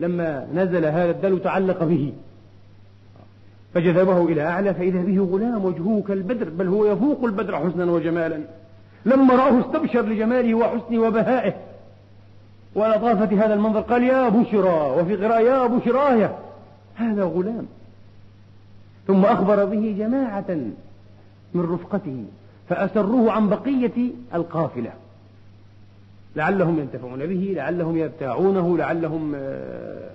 [0.00, 2.12] لما نزل هذا الدلو تعلق به.
[3.74, 8.40] فجذبه إلى أعلى فإذا به غلام وجهه كالبدر بل هو يفوق البدر حسنا وجمالا.
[9.04, 11.54] لما رآه استبشر لجماله وحسنه وبهائه.
[12.74, 16.38] ولطافة هذا المنظر قال يا بشرى وفي قراءة يا بشرايا
[16.94, 17.66] هذا غلام.
[19.06, 20.56] ثم أخبر به جماعة
[21.54, 22.24] من رفقته
[22.68, 24.92] فأسروه عن بقية القافلة.
[26.36, 30.10] لعلهم ينتفعون به لعلهم يبتاعونه لعلهم آه،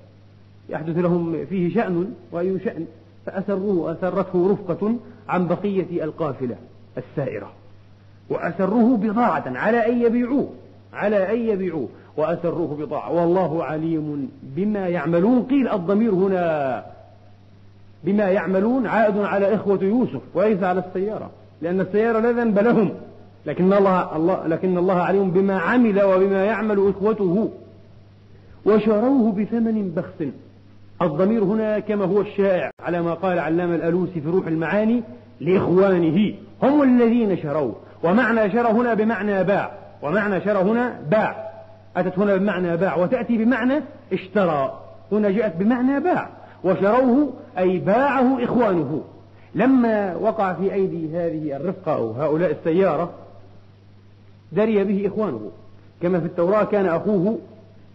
[0.70, 2.86] يحدث لهم فيه شأن وأي شأن.
[3.26, 4.96] فأسروه أسرته رفقة
[5.30, 6.56] عن بقية القافلة
[6.98, 7.52] السائرة.
[8.30, 10.50] وأسروه بضاعة على أن يبيعوه
[10.94, 13.12] على أن يبيعوه وأسروه بضاعة.
[13.12, 15.44] والله عليم بما يعملون.
[15.44, 16.86] قيل الضمير هنا
[18.04, 21.30] بما يعملون عائد على إخوة يوسف وليس على السيارة
[21.62, 22.92] لأن السيارة لا ذنب لهم.
[23.46, 27.50] لكن الله, الله لكن الله عليم بما عمل وبما يعمل إخوته.
[28.66, 30.30] وشروه بثمن بخس.
[31.02, 35.04] الضمير هنا كما هو الشائع على ما قال علام الألوسي في روح المعاني
[35.42, 36.34] لإخوانه.
[36.64, 37.76] هم الذين شروه.
[38.04, 41.52] ومعنى شرى هنا بمعنى باع ومعنى شرى هنا باع
[41.98, 43.82] أتت هنا بمعنى باع وتأتي بمعنى
[44.14, 44.82] اشترى.
[45.12, 46.30] هنا جاءت بمعنى باع
[46.64, 49.04] وشروه أي باعه إخوانه.
[49.56, 53.10] لما وقع في أيدي هذه الرفقة أو هؤلاء السيارة
[54.52, 55.52] دري به إخوانه.
[56.02, 57.40] كما في التوراة كان أخوه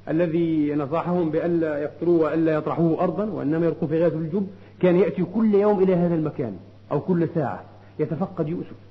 [0.09, 4.47] الذي نصحهم بألا يقتلوه وألا يطرحوه أرضا وإنما يلقوا في غاية الجب
[4.83, 6.57] كان يأتي كل يوم إلى هذا المكان
[6.93, 7.63] أو كل ساعة
[7.99, 8.90] يتفقد يوسف.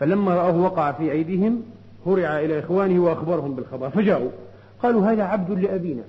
[0.00, 1.62] فلما رآه وقع في أيديهم
[2.06, 4.30] هرع إلى إخوانه وأخبرهم بالخبر فجاءوا.
[4.82, 6.02] قالوا هذا عبد لأبينا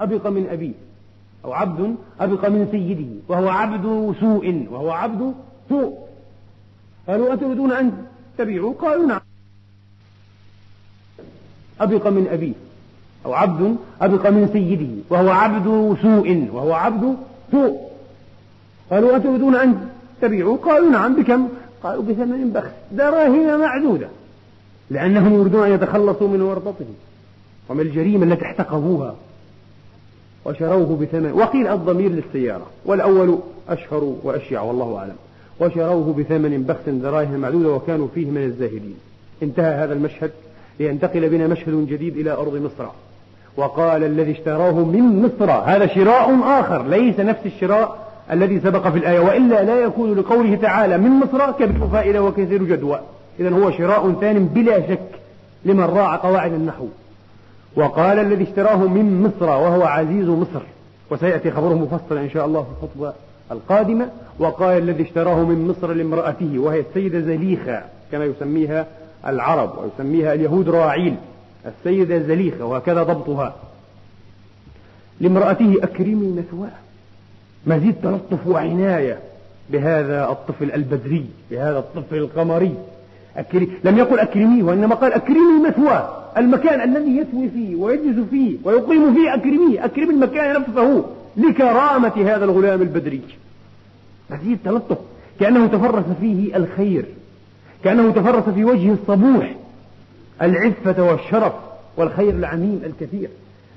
[0.00, 0.72] أبق من أبيه
[1.44, 5.34] أو عبد أبق من سيده وهو عبد سوء وهو عبد
[5.68, 5.98] سوء.
[7.08, 7.92] قالوا أتريدون أن
[8.38, 9.20] تبيعوا؟ قالوا نعم.
[11.80, 12.52] أبق من أبيه
[13.26, 17.16] أو عبد أبق من سيده وهو عبد سوء وهو عبد
[17.50, 17.90] سوء.
[18.90, 19.88] قالوا أتريدون أن
[20.22, 21.48] تبيعوا؟ قالوا نعم بكم؟
[21.82, 22.70] قالوا بثمن بخس.
[22.92, 24.08] دراهم معدودة.
[24.90, 26.86] لأنهم يريدون أن يتخلصوا من ورطته
[27.68, 29.14] ومن الجريمة التي احتقبوها؟
[30.44, 31.32] وشروه بثمن.
[31.32, 32.66] وقيل الضمير للسيارة.
[32.84, 33.38] والأول
[33.68, 35.16] أشهر وأشيع والله أعلم.
[35.60, 38.96] وشروه بثمن بخس دراهم معدودة وكانوا فيه من الزاهدين.
[39.42, 40.30] انتهى هذا المشهد
[40.80, 42.90] لينتقل بنا مشهد جديد إلى أرض مصر.
[43.56, 49.20] وقال الذي اشتراه من مصر هذا شراء آخر ليس نفس الشراء الذي سبق في الآية
[49.20, 53.00] وإلا لا يكون لقوله تعالى من مصر كبير فائدة وكثير جدوى.
[53.40, 55.08] إذا هو شراء ثان بلا شك
[55.64, 56.86] لمن راعى قواعد النحو.
[57.76, 60.60] وقال الذي اشتراه من مصر وهو عزيز مصر.
[61.10, 63.12] وسيأتي خبره مفصلا إن شاء الله في الخطبة
[63.52, 64.08] القادمة.
[64.38, 68.86] وقال الذي اشتراه من مصر لامرأته وهي السيدة زليخة كما يسميها
[69.26, 71.14] العرب ويسميها اليهود راعيل
[71.66, 73.54] السيدة زليخة وهكذا ضبطها.
[75.20, 76.89] لامرأته أكرمي مثواه.
[77.66, 79.18] مزيد تلطف وعناية
[79.70, 82.74] بهذا الطفل البدري بهذا الطفل القمري.
[83.36, 89.14] أكري لم يقل أكرميه وإنما قال أكرمي مثواه المكان الذي يثوي فيه ويجلس فيه ويقيم
[89.14, 89.34] فيه.
[89.34, 91.04] أكرميه أكرمي المكان نفسه
[91.36, 93.20] لكرامة هذا الغلام البدري.
[94.30, 94.98] مزيد تلطف
[95.40, 97.04] كأنه تفرس فيه الخير
[97.84, 99.54] كأنه تفرس في وجه الصبوح.
[100.42, 101.52] العفة والشرف
[101.96, 103.28] والخير العميم الكثير.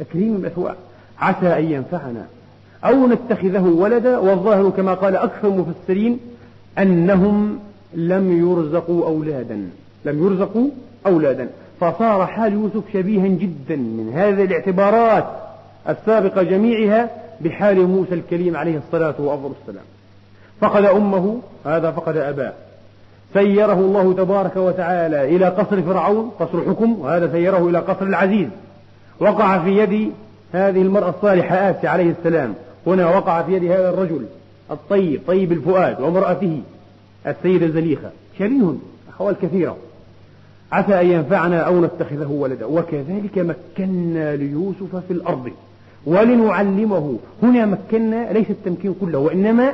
[0.02, 0.76] أكريم مثواه
[1.20, 2.26] عسى أن ينفعنا.
[2.86, 6.20] أو نتخذه ولدا والظاهر كما قال أكثر المفسرين
[6.78, 7.60] أنهم
[7.94, 9.70] لم يرزقوا أولادا.
[10.06, 10.68] لم يرزقوا
[11.06, 11.50] أولادا.
[11.80, 15.26] فصار حال يوسف شبيها جدا من هذه الاعتبارات
[15.90, 17.10] السابقة جميعها
[17.42, 19.86] بحال موسى الكريم عليه الصلاة والسلام
[20.62, 22.54] فقد أمه هذا فقد أباه.
[23.34, 28.48] سيره الله تبارك وتعالى إلى قصر فرعون قصر حكم وهذا سيره إلى قصر العزيز.
[29.20, 30.12] وقع في يد
[30.54, 32.54] هذه المرأة الصالحة آسي عليه السلام.
[32.88, 34.26] هنا وقع في يد هذا الرجل
[34.72, 36.62] الطيب طيب الفؤاد وامرأته
[37.28, 38.74] السيدة زليخة شبيه
[39.10, 39.78] أحوال كثيرة.
[40.72, 42.66] عسى أن ينفعنا أو نتخذه ولدا.
[42.66, 45.52] وكذلك مكنا ليوسف في الأرض.
[46.06, 47.18] ولنعلمه.
[47.44, 49.74] هنا مكنا ليس التمكين كله وإنما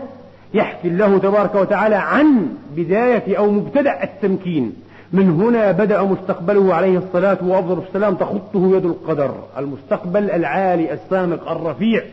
[0.54, 4.74] يحكي الله تبارك وتعالى عن بداية أو مبتدأ التمكين.
[5.14, 9.36] من هنا بدأ مستقبله عليه الصلاة والسلام تخطه يد القدر.
[9.58, 12.04] المستقبل العالي السامق الرفيع.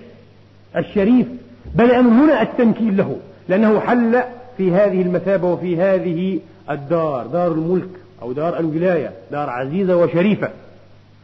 [0.76, 1.26] الشريف
[1.74, 3.16] بدأ من هنا التمكين له
[3.48, 4.22] لأنه حل
[4.56, 7.88] في هذه المثابة وفي هذه الدار دار الملك
[8.22, 10.48] أو دار الولاية دار عزيزة وشريفة.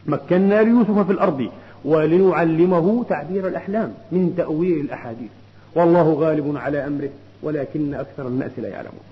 [0.05, 1.49] مكنا ليوسف في الأرض
[1.85, 5.29] ولنعلمه تعبير الأحلام من تأويل الأحاديث.
[5.75, 7.09] والله غالب على أمره
[7.43, 9.03] ولكن أكثر الناس لا يعلمون.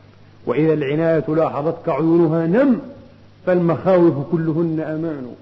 [0.45, 2.79] وإذا العناية لاحظتك عيونها نم
[3.45, 5.35] فالمخاوف كلهن أمان.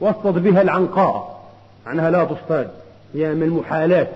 [0.00, 1.42] واصطد بها العنقاء
[1.86, 2.68] عنها لا تصطاد
[3.14, 4.08] هي من المحالات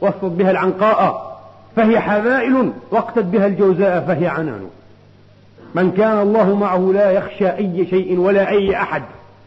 [0.00, 1.34] واصطد بها العنقاء
[1.76, 4.66] فهي حبائل واقتد بها الجوزاء فهي عنان.
[5.74, 9.02] من كان الله معه لا يخشى أي شيء ولا أي أحد.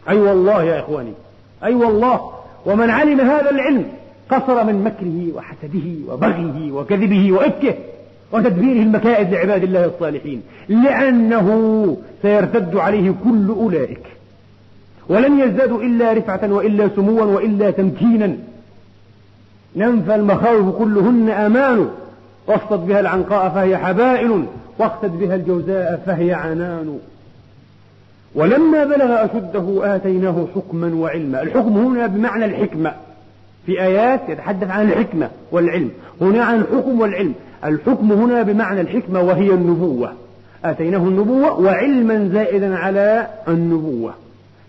[0.08, 1.12] أي أيوة والله يا إخواني
[1.62, 2.30] أي أيوة والله.
[2.66, 3.84] ومن علم هذا العلم
[4.30, 7.74] قصر من مكره وحسده وبغيه وكذبه وإفكه
[8.32, 14.02] وتدبيره المكائد لعباد الله الصالحين لأنه سيرتد عليه كل أولئك.
[15.08, 18.36] ولن يزدادوا إلا رفعة وإلا سموا وإلا تمكينا.
[19.78, 21.88] ننفى المخاوف كلهن أمان
[22.46, 24.44] واصطد بها العنقاء فهي حبائل
[24.78, 26.98] واقتد بها الجوزاء فهي عنان.
[28.34, 31.42] ولما بلغ أشده آتيناه حكما وعلما.
[31.42, 32.92] الحكم هنا بمعنى الحكمة.
[33.66, 35.90] في آيات يتحدث عن الحكمة والعلم.
[36.20, 37.34] هنا عن الحكم والعلم.
[37.64, 40.12] الحكم هنا بمعنى الحكمة وهي النبوة.
[40.64, 44.14] آتيناه النبوة وعلما زائدا على النبوة.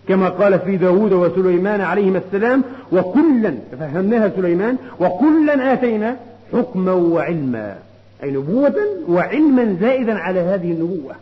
[0.08, 6.16] كما قال في داود وسليمان عليهما السلام وكلا فهمناها سليمان وكلا آتينا
[6.52, 7.74] حكما وعلما.
[8.22, 8.74] أي نبوة
[9.08, 11.14] وعلما زائدا على هذه النبوة.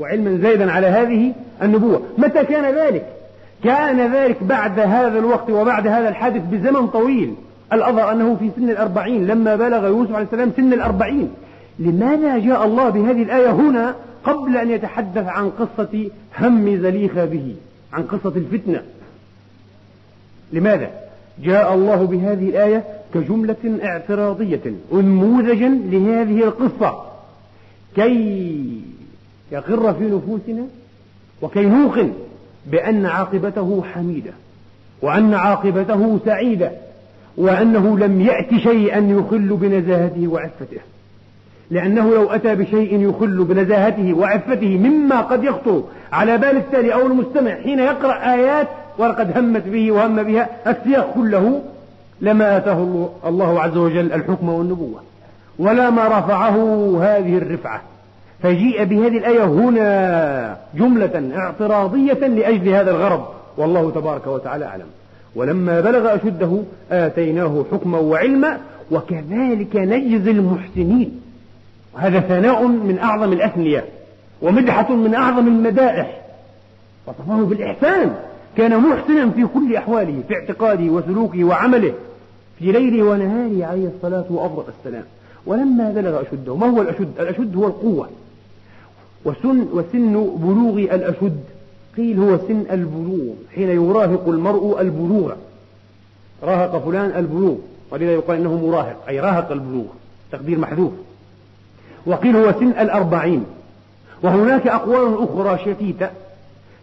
[0.00, 1.32] وعلما زائدا على هذه
[1.62, 2.02] النبوة.
[2.18, 3.06] متى كان ذلك؟
[3.64, 7.34] كان ذلك بعد هذا الوقت وبعد هذا الحادث بزمن طويل.
[7.72, 11.30] الأظهر أنه في سن الأربعين لما بلغ يوسف عليه السلام سن الأربعين.
[11.78, 16.08] لماذا جاء الله بهذه الآية هنا قبل أن يتحدث عن قصة
[16.38, 17.54] هم زليخة به؟
[17.94, 18.82] عن قصة الفتنة.
[20.52, 20.90] لماذا؟
[21.44, 22.84] جاء الله بهذه الآية
[23.14, 24.60] كجملة اعتراضية
[24.92, 27.04] أنموذجا لهذه القصة.
[27.96, 28.80] كي
[29.52, 30.66] يقر في نفوسنا
[31.42, 32.12] وكي نوقن
[32.66, 34.32] بأن عاقبته حميدة
[35.02, 36.72] وأن عاقبته سعيدة
[37.36, 40.80] وأنه لم يأت شيئا يخل بنزاهته وعفته.
[41.70, 47.54] لأنه لو أتى بشيء يخل بنزاهته وعفته مما قد يخطر على بال التالي أو المستمع
[47.54, 51.62] حين يقرأ آيات ولقد همت به وهم بها السياق كله
[52.20, 55.00] لما آتاه الله عز وجل الحكم والنبوة
[55.58, 56.56] ولا ما رفعه
[57.02, 57.82] هذه الرفعة.
[58.42, 63.24] فجيء بهذه الآية هنا جملة اعتراضية لأجل هذا الغرض.
[63.56, 64.86] والله تبارك وتعالى أعلم.
[65.36, 66.58] ولما بلغ أشده
[66.90, 68.58] آتيناه حكما وعلما
[68.90, 71.20] وكذلك نجزي المحسنين.
[71.94, 73.84] وهذا ثناء من أعظم الأثنية
[74.42, 76.20] ومدحة من أعظم المدائح.
[77.06, 78.16] وصفه بالإحسان
[78.56, 81.94] كان محسنا في كل أحواله في اعتقاده وسلوكه وعمله
[82.58, 85.04] في ليله ونهاره عليه الصلاة وأفضل السلام.
[85.46, 88.08] ولما بلغ أشده ما هو الأشد؟ الأشد هو القوة.
[89.24, 91.40] وسن, وسن بلوغ الأشد.
[91.96, 95.32] قيل هو سن البلوغ حين يراهق المرء البلوغ.
[96.42, 97.56] راهق فلان البلوغ
[97.90, 99.86] ولذا يقال إنه مراهق أي راهق البلوغ.
[100.32, 100.92] تقدير محذوف.
[102.06, 103.44] وقيل هو سن الأربعين.
[104.22, 106.08] وهناك أقوال أخرى شتيتة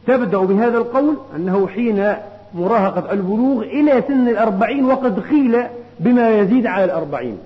[0.07, 2.13] تبدأ بهذا القول أنه حين
[2.53, 5.63] مراهقة البلوغ إلى سن الأربعين وقد قيل
[5.99, 7.37] بما يزيد على الأربعين.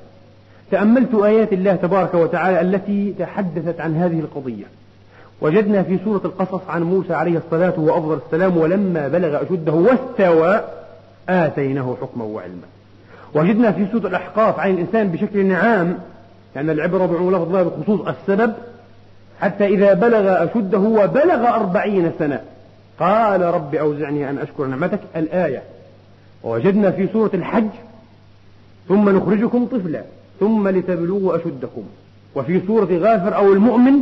[0.72, 4.66] تأملت آيات الله تبارك وتعالى التي تحدثت عن هذه القضية.
[5.42, 10.62] وجدنا في سورة القصص عن موسى عليه الصلاة وأفضل السلام ولما بلغ أشده واستوى
[11.30, 12.68] آتيناه حكما وعلما.
[13.34, 15.98] وجدنا في سورة الأحقاف عن الإنسان بشكل عام
[16.56, 18.54] لأن العبرة بعموم لفظ بخصوص السبب
[19.42, 22.42] حتى إذا بلغ أشده وبلغ أربعين سنة.
[23.00, 25.64] قال رب أوزعني أن أشكر نعمتك الآية.
[26.44, 27.70] ووجدنا في سورة الحج
[28.88, 30.04] ثم نخرجكم طفلا
[30.40, 31.84] ثم لتبلغوا أشدكم.
[32.36, 33.94] وفي سورة غافر أو المؤمن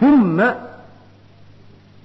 [0.00, 0.42] ثم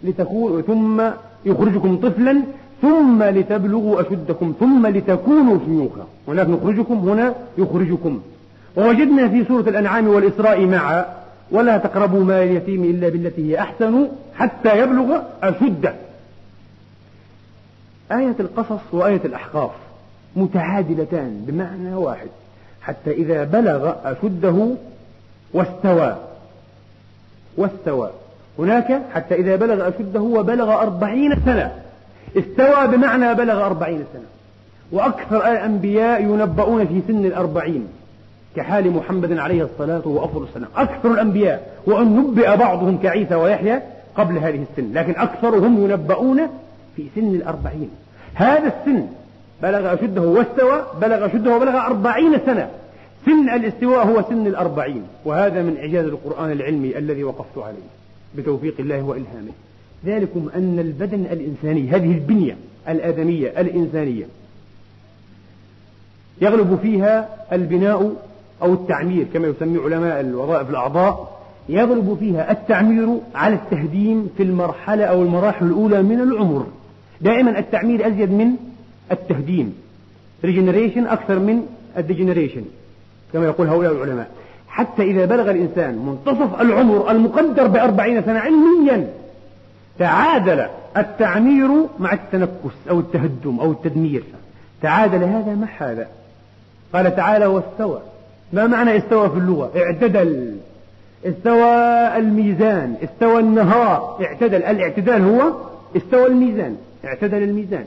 [0.03, 1.03] لتكون ثم
[1.45, 2.41] يخرجكم طفلا
[2.81, 6.07] ثم لتبلغوا أشدكم ثم لتكونوا شيوخا.
[6.27, 8.21] هناك نخرجكم هنا يخرجكم.
[8.75, 11.05] ووجدنا في سورة الأنعام والإسراء معا
[11.51, 15.93] ولا تقربوا مال اليتيم إلا بالتي هي أحسن حتى يبلغ أشده.
[18.11, 19.71] آية القصص وآية الأحقاف
[20.35, 22.27] متعادلتان بمعنى واحد
[22.81, 24.69] حتى إذا بلغ أشده
[25.53, 26.15] واستوى.
[27.57, 28.09] واستوى.
[28.59, 31.71] هناك حتى إذا بلغ أشده وبلغ أربعين سنة.
[32.37, 34.25] استوى بمعنى بلغ أربعين سنة.
[34.91, 37.87] وأكثر الأنبياء ينبؤون في سن الأربعين.
[38.55, 40.69] كحال محمد عليه الصلاة وأفضل السلام.
[40.75, 43.81] أكثر الأنبياء وأن نبئ بعضهم كعيسى ويحيى
[44.15, 46.41] قبل هذه السن لكن أكثرهم ينبؤون
[46.95, 47.89] في سن الأربعين.
[48.33, 49.07] هذا السن
[49.63, 52.69] بلغ أشده واستوى بلغ أشده وبلغ أربعين سنة.
[53.25, 57.87] سن الاستواء هو سن الأربعين وهذا من إعجاز القرآن العلمي الذي وقفت عليه
[58.37, 59.51] بتوفيق الله وإلهامه.
[60.05, 62.57] ذلكم أن البدن الإنساني هذه البنية
[62.89, 64.25] الآدمية الإنسانية
[66.41, 68.15] يغلب فيها البناء
[68.65, 71.35] أو التعمير كما يسمي علماء الوظائف الأعضاء
[71.69, 76.65] يغلب فيها التعمير على التهديم في المرحلة أو المراحل الأولى من العمر.
[77.21, 78.51] دائما التعمير أزيد من
[79.11, 79.73] التهديم.
[80.43, 81.65] regeneration أكثر من
[81.97, 82.63] ال degeneration
[83.33, 84.31] كما يقول هؤلاء العلماء.
[84.67, 89.07] حتى إذا بلغ الإنسان منتصف العمر المقدر بأربعين سنة علميا
[89.99, 90.65] تعادل
[90.97, 94.23] التعمير مع التنكس أو التهدم أو التدمير.
[94.81, 96.07] تعادل هذا مع هذا.
[96.93, 98.01] قال تعالى واستوى
[98.53, 100.55] ما معنى استوى في اللغة؟ اعتدل.
[101.25, 101.73] استوى
[102.17, 104.17] الميزان استوى النهار.
[104.21, 104.63] اعتدل.
[104.63, 105.53] الاعتدال هو
[105.97, 106.75] استوى الميزان.
[107.05, 107.85] اعتدل الميزان.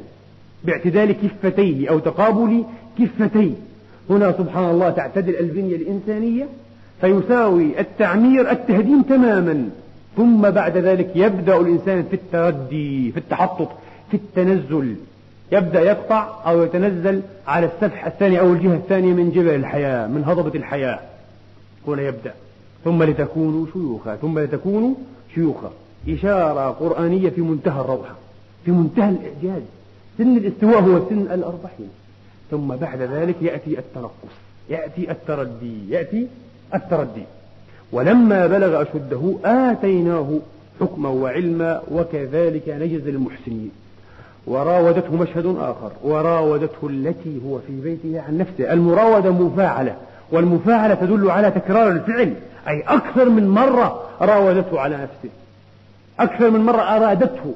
[0.65, 2.65] باعتدال كفتيه أو تقابل
[2.99, 3.53] كفتيه.
[4.11, 6.47] هنا سبحان الله تعتدل البنية الإنسانية
[7.01, 9.69] فيساوي التعمير التهديم تماما.
[10.17, 13.69] ثم بعد ذلك يبدأ الإنسان في التردي في التحطط
[14.11, 14.95] في التنزل.
[15.53, 20.59] يبدأ يقطع أو يتنزل على السفح الثاني أو الجهة الثانية من جبل الحياة من هضبة
[20.59, 21.01] الحياة.
[21.87, 22.35] هنا يبدأ.
[22.85, 24.95] ثم لتكونوا شيوخا ثم لتكونوا
[25.35, 25.71] شيوخه
[26.09, 28.17] إشارة قرآنية في منتهى الروعة
[28.65, 29.63] في منتهى الإعجاز.
[30.19, 31.91] سن الاستواء هو سن الأربعين.
[32.51, 34.35] ثم بعد ذلك يأتي التنقص
[34.71, 36.27] يأتي التردي يأتي
[36.75, 37.23] التردي.
[37.93, 40.39] ولما بلغ أشده آتيناه
[40.81, 43.71] حكما وعلما وكذلك نجز المحسنين.
[44.49, 45.93] وراودته مشهد آخر.
[46.05, 48.73] وراودته التي هو في بيتها عن نفسه.
[48.73, 49.95] المراودة مفاعلة.
[50.33, 52.33] والمفاعلة تدل على تكرار الفعل.
[52.69, 55.29] أي أكثر من مرة راودته على نفسه.
[56.21, 57.55] أكثر من مرة أرادته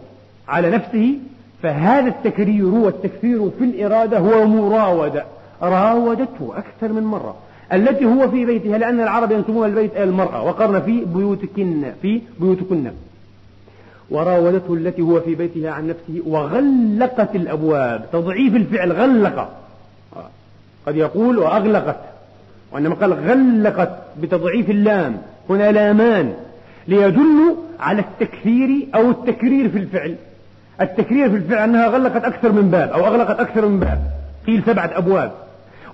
[0.48, 1.14] على نفسه.
[1.62, 5.24] فهذا التكرير والتكثير في الإرادة هو مراودة.
[5.62, 7.34] راودته أكثر من مرة.
[7.72, 10.42] التي هو في بيتها لأن العرب ينسبون البيت إلى المرأة.
[10.42, 12.90] وقرن في بيوتكن في بيوتكن.
[14.12, 18.04] وراودته التي هو في بيتها عن نفسه وغلقت الأبواب.
[18.12, 19.48] تضعيف الفعل غلق.
[20.86, 22.00] قد يقول وأغلقت.
[22.72, 25.16] وإنما قال غلقت بتضعيف اللام.
[25.50, 26.34] هنا لامان.
[26.88, 30.16] ليدل على التكثير أو التكرير في الفعل.
[30.80, 33.98] التكرير في الفعل أنها غلقت أكثر من باب أو أغلقت أكثر من باب.
[34.46, 35.32] قيل سبعة أبواب.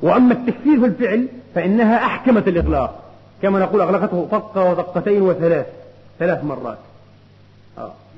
[0.02, 3.02] وأما التكثير في الفعل فإنها أحكمت الإغلاق.
[3.42, 5.66] كما نقول أغلقته طقة وطقتين وثلاث.
[6.18, 6.78] ثلاث مرات.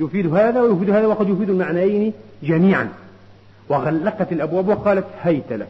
[0.01, 2.89] يفيد هذا ويفيد هذا وقد يفيد المعنيين جميعا.
[3.69, 5.69] وغلقت الأبواب وقالت هيت لك.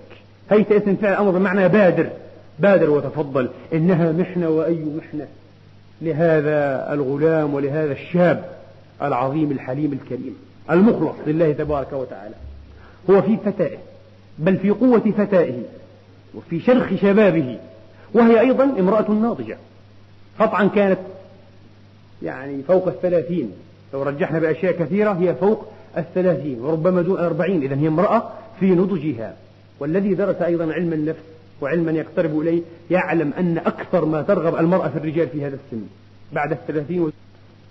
[0.50, 2.10] هيت اسم فعل أمر بمعنى بادر.
[2.58, 3.48] بادر وتفضل.
[3.72, 5.26] إنها محنة وأي محنة.
[6.02, 8.44] لهذا الغلام ولهذا الشاب
[9.02, 10.36] العظيم الحليم الكريم
[10.70, 12.34] المخلص لله تبارك وتعالى.
[13.10, 13.78] هو في فتائه
[14.38, 15.62] بل في قوة فتائه
[16.34, 17.58] وفي شرخ شبابه
[18.14, 19.56] وهي أيضا امرأة ناضجة.
[20.38, 20.98] قطعا كانت
[22.22, 23.52] يعني فوق الثلاثين.
[23.94, 25.66] لو رجحنا بأشياء كثيرة هي فوق
[25.98, 28.22] الثلاثين وربما دون الأربعين إذا هي امرأة
[28.60, 29.34] في نضجها.
[29.80, 31.20] والذي درس أيضا علم النفس
[31.60, 35.82] وعلما يقترب إليه يعلم أن أكثر ما ترغب المرأة في الرجال في هذا السن
[36.32, 37.12] بعد الثلاثين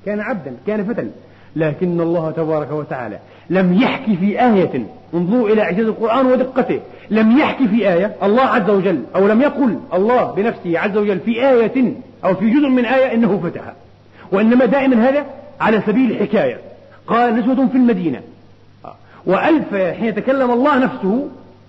[0.06, 1.10] كان عبدا كان فتى.
[1.56, 7.68] لكن الله تبارك وتعالى لم يحكي في آية انظروا إلى إعجاز القرآن ودقته لم يحكي
[7.68, 11.94] في آية الله عز وجل أو لم يقل الله بنفسه عز وجل في آية
[12.26, 13.74] أو في جزء من آية إنه فتح.
[14.32, 15.26] وإنما دائما هذا
[15.60, 16.58] على سبيل الحكاية.
[17.08, 18.22] قال نسوة في المدينة.
[19.26, 21.28] وألف حين تكلم الله نفسه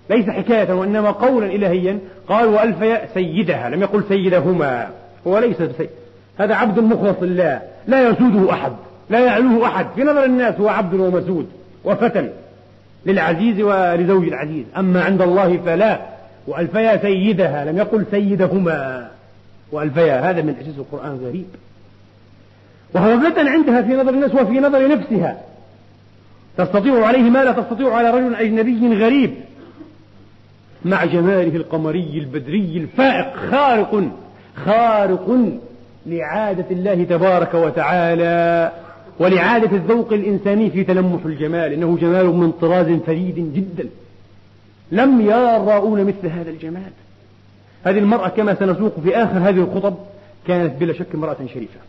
[0.09, 4.89] ليس حكاية وإنما قولا إلهيا قال وألف سيدها لم يقل سيدهما
[5.27, 5.89] هو ليس سيد
[6.37, 8.71] هذا عبد مخلص لله لا يسوده أحد
[9.09, 11.49] لا يعلوه أحد في نظر الناس هو عبد ومسود
[11.83, 12.29] وفتى
[13.05, 14.65] للعزيز ولزوج العزيز.
[14.77, 15.99] أما عند الله فلا.
[16.47, 19.09] وألفيا سيدها لم يقل سيدهما.
[19.71, 21.45] وألفيا هذا من إعجاز القرآن غريب
[22.95, 25.41] وهو فتى عندها في نظر الناس وفي نظر نفسها.
[26.57, 29.33] تستطيع عليه ما لا تستطيع على رجل أجنبي غريب.
[30.85, 34.03] مع جماله القمري البدري الفائق خارق
[34.65, 35.39] خارق
[36.05, 38.71] لعادة الله تبارك وتعالى
[39.19, 41.73] ولعادة الذوق الإنساني في تلمح الجمال.
[41.73, 43.89] إنه جمال من طراز فريد جدا.
[44.91, 46.91] لم يرى الراؤون مثل هذا الجمال.
[47.83, 49.95] هذه المرأة كما سنسوق في آخر هذه الخطب
[50.47, 51.79] كانت بلا شك امرأة شريفة.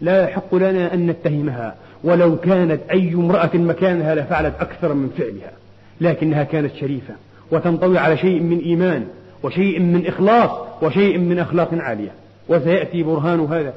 [0.00, 1.74] لا يحق لنا أن نتهمها.
[2.04, 5.52] ولو كانت أي امرأة مكانها لفعلت أكثر من فعلها.
[6.00, 7.14] لكنها كانت شريفة.
[7.50, 9.06] وتنطوي على شيء من إيمان
[9.42, 10.50] وشيء من إخلاص
[10.82, 12.12] وشيء من أخلاق عالية.
[12.48, 13.74] وسيأتي برهان هذا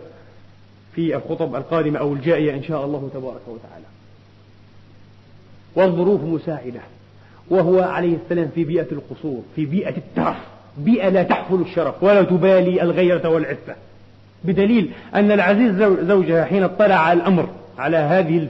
[0.96, 3.86] في الخطب القادمة أو الجائية إن شاء الله تبارك وتعالى.
[5.76, 6.82] والظروف مساعدة.
[7.50, 10.38] وهو عليه السلام في بيئة القصور في بيئة الترف.
[10.78, 13.76] بيئة لا تحفل الشرف ولا تبالي الغيرة والعفة.
[14.44, 18.48] بدليل أن العزيز زوجها حين اطلع على الأمر على هذه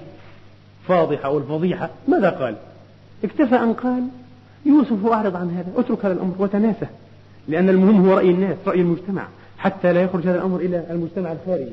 [0.84, 2.56] الفاضحة والفضيحة ماذا قال؟
[3.24, 4.04] اكتفى أن قال
[4.66, 6.86] يوسف أعرض عن هذا أترك هذا الأمر وتناسى
[7.48, 9.28] لأن المهم هو رأي الناس رأي المجتمع
[9.58, 11.72] حتى لا يخرج هذا الأمر إلى المجتمع الخارجي.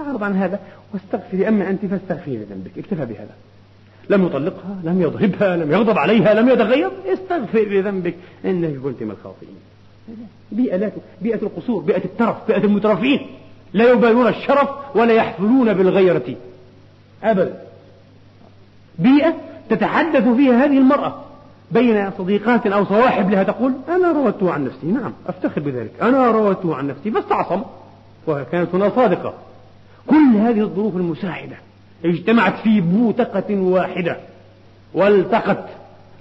[0.00, 0.60] أعرض عن هذا
[0.94, 2.70] واستغفري أما أنت فاستغفري لذنبك.
[2.78, 3.34] اكتفى بهذا.
[4.10, 6.90] لم يطلقها لم يضربها لم يغضب عليها لم يتغير.
[7.12, 9.56] استغفر لذنبك إنك كنت من الخاطئين.
[10.52, 10.90] بيئة لا
[11.22, 13.20] بيئة القصور بيئة الترف بيئة المترفين
[13.72, 16.36] لا يبالون الشرف ولا يحفلون بالغيرة.
[17.22, 17.62] أبدا.
[18.98, 19.34] بيئة
[19.70, 21.24] تتحدث فيها هذه المرأة
[21.70, 24.86] بين صديقات أو صواحب لها تقول أنا روته عن نفسي.
[24.86, 25.90] نعم أفتخر بذلك.
[26.02, 27.10] أنا روته عن نفسي.
[27.10, 27.62] فاستعصم
[28.26, 29.34] وكانت هنا صادقة.
[30.06, 31.56] كل هذه الظروف المساعدة
[32.04, 34.16] اجتمعت في بوتقة واحدة
[34.94, 35.64] والتقت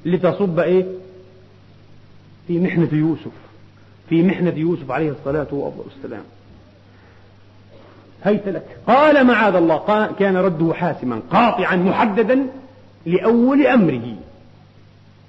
[0.06, 0.86] لتصب إيه؟
[2.48, 3.32] في محنة يوسف
[4.10, 6.24] في محنة يوسف عليه الصلاة والسلام.
[8.24, 8.63] هيت لك.
[8.88, 12.45] قال معاذ الله كان رده حاسما قاطعا محددا
[13.05, 14.15] لأول أمره.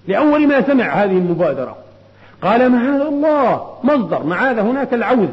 [0.08, 1.76] لأول ما سمع هذه المبادرة.
[2.42, 5.28] قال معاذ الله مصدر معاذ هناك العوذ.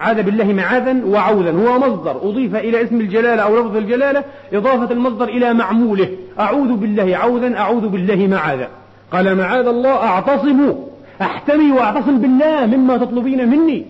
[0.00, 1.50] عاد بالله معاذا وعوذا.
[1.50, 6.08] هو مصدر أضيف إلى اسم الجلالة أو لفظ الجلالة إضافة المصدر إلى معموله.
[6.40, 8.68] أعوذ بالله عوذا أعوذ بالله معاذا
[9.12, 10.74] قال معاذ الله أعتصم
[11.22, 13.86] أحتمي وأعتصم بالله مما تطلبين مني.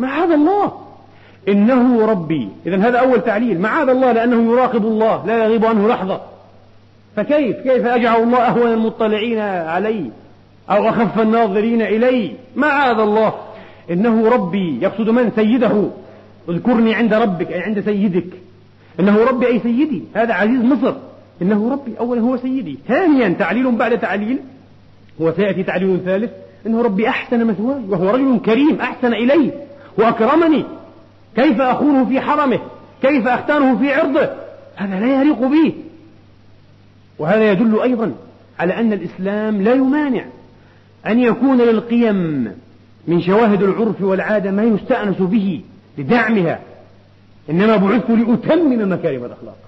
[0.00, 0.87] معاذ الله.
[1.48, 2.48] إنه ربي.
[2.66, 3.60] إذا هذا أول تعليل.
[3.60, 6.20] معاذ الله لأنه يراقب الله لا يغيب عنه لحظة.
[7.16, 10.10] فكيف؟ كيف أجعل الله أهون المطلعين علي؟
[10.70, 13.34] أو أخف الناظرين إلي؟ معاذ الله.
[13.90, 14.78] إنه ربي.
[14.82, 15.88] يقصد من؟ سيده.
[16.48, 18.26] اذكرني عند ربك أي عند سيدك.
[19.00, 20.02] إنه ربي أي سيدي.
[20.14, 20.94] هذا عزيز مصر.
[21.42, 21.92] إنه ربي.
[22.00, 22.78] أولا هو سيدي.
[22.88, 24.38] ثانيا تعليل بعد تعليل.
[25.18, 26.30] وسيأتي تعليل ثالث.
[26.66, 29.52] إنه ربي أحسن مثواي وهو رجل كريم أحسن إلي
[29.98, 30.64] وأكرمني.
[31.38, 32.60] كيف أخونه في حرمه؟
[33.02, 34.28] كيف أختانه في عرضه؟
[34.76, 35.72] هذا لا يليق به.
[37.18, 38.12] وهذا يدل أيضا
[38.58, 40.24] على أن الإسلام لا يمانع
[41.06, 42.52] أن يكون للقيم
[43.08, 45.60] من شواهد العرف والعادة ما يستأنس به
[45.98, 46.60] لدعمها.
[47.50, 49.58] إنما بعثت لأتمم مكارم الأخلاق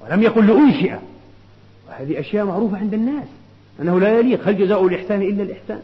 [0.00, 0.94] ولم يقل لأنشئ.
[1.88, 3.28] وهذه أشياء معروفة عند الناس
[3.80, 4.48] أنه لا يليق.
[4.48, 5.80] هل جزاء الإحسان إلا الإحسان؟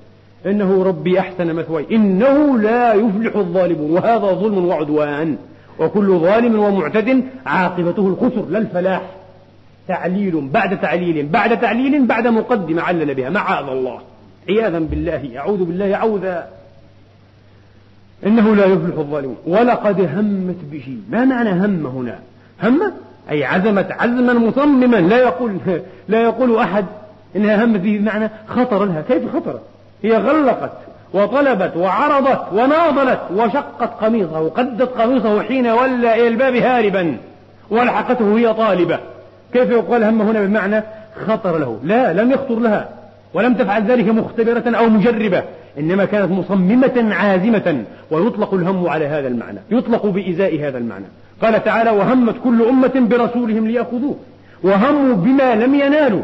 [0.46, 1.86] إنه ربي أحسن مثواي.
[1.92, 3.90] إنه لا يفلح الظالمون.
[3.90, 5.36] وهذا ظلم وعدوان.
[5.78, 9.02] وكل ظالم ومعتد عاقبته الخسر لا الفلاح.
[9.88, 13.30] تعليل بعد تعليل بعد تعليل بعد مقدمة علل بها.
[13.30, 14.00] معاذ الله.
[14.48, 15.30] عياذا بالله.
[15.36, 15.96] أعوذ بالله.
[15.96, 16.48] عوذا.
[18.26, 19.36] إنه لا يفلح الظالمون.
[19.46, 20.98] ولقد همت به.
[21.10, 22.18] ما معنى هم هنا؟
[22.62, 22.92] هم؟
[23.30, 24.96] أي عزمت عزما مصمما.
[24.96, 25.56] لا يقول
[26.08, 26.84] لا يقول أحد
[27.36, 29.02] إنها همت به بمعنى خطر لها.
[29.08, 29.60] كيف خطر
[30.02, 30.72] هي غلقت
[31.14, 37.16] وطلبت وعرضت وناضلت وشقت قميصه وقدت قميصه حين ولى إلى الباب هاربا
[37.70, 38.98] ولحقته هي طالبة.
[39.52, 40.82] كيف يقال هم هنا بمعنى
[41.26, 42.88] خطر له؟ لا لم يخطر لها
[43.34, 45.42] ولم تفعل ذلك مختبرة أو مجربة
[45.78, 51.04] إنما كانت مصممة عازمة ويطلق الهم على هذا المعنى يطلق بإزاء هذا المعنى.
[51.42, 54.16] قال تعالى وهمت كل أمة برسولهم ليأخذوه
[54.62, 56.22] وهموا بما لم ينالوا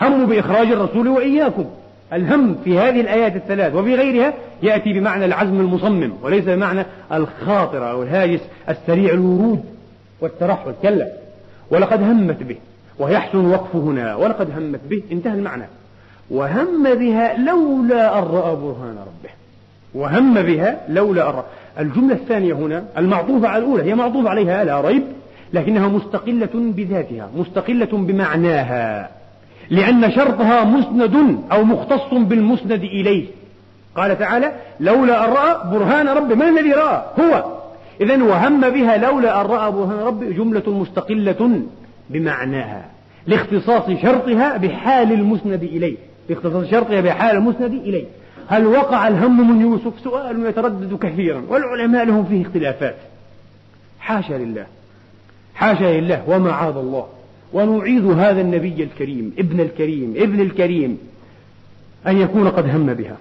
[0.00, 1.64] هموا بإخراج الرسول وإياكم.
[2.12, 8.02] الهم في هذه الآيات الثلاث وفي غيرها يأتي بمعنى العزم المصمم وليس بمعنى الخاطر أو
[8.02, 9.64] الهاجس السريع الورود
[10.20, 10.72] والترحل.
[10.82, 11.08] كلا.
[11.70, 12.56] ولقد همت به
[12.98, 15.02] ويحسن وقفه هنا ولقد همت به.
[15.12, 15.64] انتهى المعنى.
[16.30, 19.30] وهم بها لولا أن رأى برهان ربه.
[19.94, 21.44] وهم بها لولا أن رأى.
[21.78, 25.02] الجملة الثانية هنا المعطوفة على الأولى هي معطوفة عليها لا ريب
[25.52, 29.17] لكنها مستقلة بذاتها مستقلة بمعناها.
[29.70, 33.26] لأن شرطها مسند أو مختص بالمسند إليه.
[33.96, 37.44] قال تعالى لولا أن رأى برهان ربه من الذي رأى؟ هو.
[38.00, 41.62] إذا وهم بها لولا أن رأى برهان ربه جملة مستقلة
[42.10, 42.90] بمعناها
[43.26, 45.96] لاختصاص شرطها بحال المسند إليه.
[46.28, 48.04] لاختصاص شرطها بحال المسند إليه.
[48.48, 51.42] هل وقع الهم من يوسف؟ سؤال يتردد كثيرا.
[51.48, 52.96] والعلماء لهم فيه اختلافات.
[54.00, 54.66] حاشا لله.
[55.54, 56.22] حاشا لله.
[56.28, 57.06] ومعاذ الله.
[57.52, 60.98] ونعيذ هذا النبي الكريم ابن الكريم ابن الكريم
[62.06, 63.16] أن يكون قد هم بها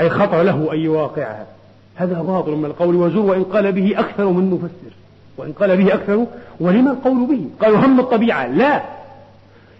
[0.00, 1.46] أي خطر له أن يواقعها.
[1.94, 4.96] هذا باطل من القول وزور وإن قال به أكثر من مفسر.
[5.36, 6.26] وإن قال به أكثر
[6.60, 8.46] ولما القول به؟ قالوا هم الطبيعة.
[8.46, 8.82] لا.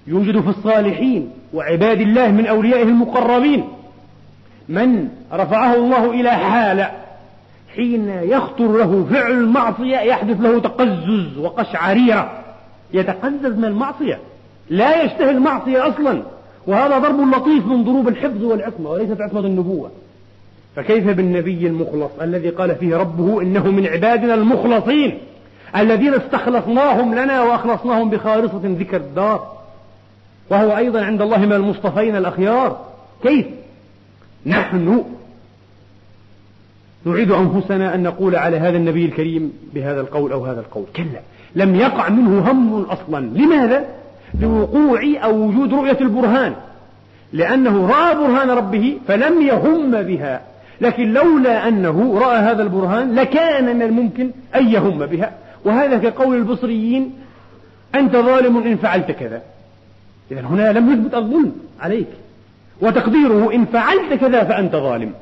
[0.07, 3.64] يوجد في الصالحين وعباد الله من أوليائه المقربين
[4.68, 6.91] من رفعه الله إلى حالة
[7.77, 12.41] حين يخطر له فعل المعصية يحدث له تقزز وقشعريرة.
[12.95, 14.18] يتقزز من المعصية.
[14.70, 16.22] لا يشتهي المعصية أصلا.
[16.66, 19.90] وهذا ضرب لطيف من ضروب الحفظ والعصمة وليست عصمة النبوة.
[20.76, 25.18] فكيف بالنبي المخلص الذي قال فيه ربه إنه من عبادنا المخلصين
[25.76, 29.57] الذين استخلصناهم لنا وأخلصناهم بخالصة ذكر الدار؟
[30.51, 32.86] وهو أيضا عند الله من المصطفين الأخيار.
[33.22, 33.47] كيف؟
[34.47, 35.05] نحن
[37.05, 40.84] نعيد أنفسنا أن نقول على هذا النبي الكريم بهذا القول أو هذا القول.
[40.97, 41.20] كلا.
[41.57, 43.26] لم يقع منه هم أصلا.
[43.26, 43.84] لماذا؟
[44.40, 46.55] لوقوع أو وجود رؤية البرهان.
[47.32, 50.40] لأنه رأى برهان ربه فلم يهم بها.
[50.80, 55.32] لكن لولا أنه رأى هذا البرهان لكان من الممكن أن يهم بها.
[55.64, 57.12] وهذا كقول البصريين
[57.94, 59.42] أنت ظالم إن فعلت كذا.
[60.30, 62.09] إذا هنا لم يثبت الظلم عليك.
[62.80, 65.12] وتقديره إن فعلت كذا فأنت ظالم.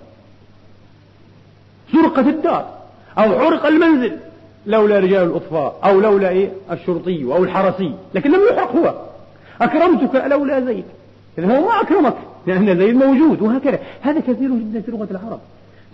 [1.93, 2.69] سرقت الدار
[3.19, 4.19] أو حرق المنزل.
[4.67, 7.93] لولا رجال الأطفاء أو لولا إيه؟ الشرطي أو الحرسي.
[8.15, 8.95] لكن لم يحرق هو.
[9.61, 10.85] أكرمتك لولا زيد؟
[11.39, 12.15] إذا هو ما أكرمك
[12.47, 13.79] لأن زيد موجود وهكذا.
[14.01, 15.41] هذا كثير جدا في لغة العرب.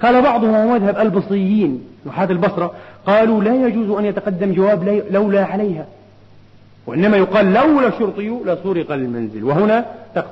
[0.02, 2.72] قال بعضهم مذهب البصريين نحاة البصرة
[3.06, 5.86] قالوا لا يجوز أن يتقدم جواب لولا عليها.
[6.86, 9.44] وإنما يقال لولا الشرطي لسرق المنزل.
[9.44, 9.84] وهنا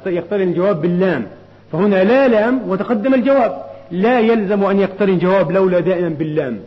[0.07, 1.27] يقترن الجواب باللام.
[1.73, 3.65] فهنا لا لام وتقدم الجواب.
[3.91, 6.59] لا يلزم أن يقترن جواب لولا دائما باللام.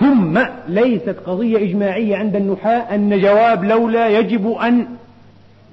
[0.00, 0.38] ثم
[0.68, 4.86] ليست قضية إجماعية عند النحاة أن جواب لولا يجب أن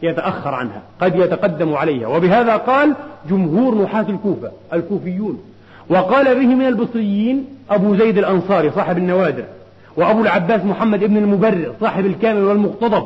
[0.04, 2.08] يتأخر عنها قد يتقدم عليها.
[2.08, 2.96] وبهذا قال
[3.30, 5.42] جمهور نحاة الكوفة الكوفيون.
[5.90, 9.44] وقال به من البصريين أبو زيد الأنصاري صاحب النوادر
[9.98, 13.04] وأبو العباس محمد بن المبرر صاحب الكامل والمقتضب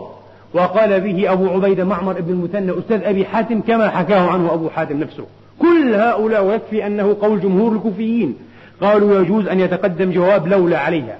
[0.53, 4.99] وقال به أبو عبيدة معمر بن المثنى أستاذ أبي حاتم كما حكاه عنه أبو حاتم
[4.99, 5.26] نفسه.
[5.59, 8.36] كل هؤلاء ويكفي أنه قول جمهور الكوفيين.
[8.82, 11.17] قالوا يجوز أن يتقدم جواب لولا عليها.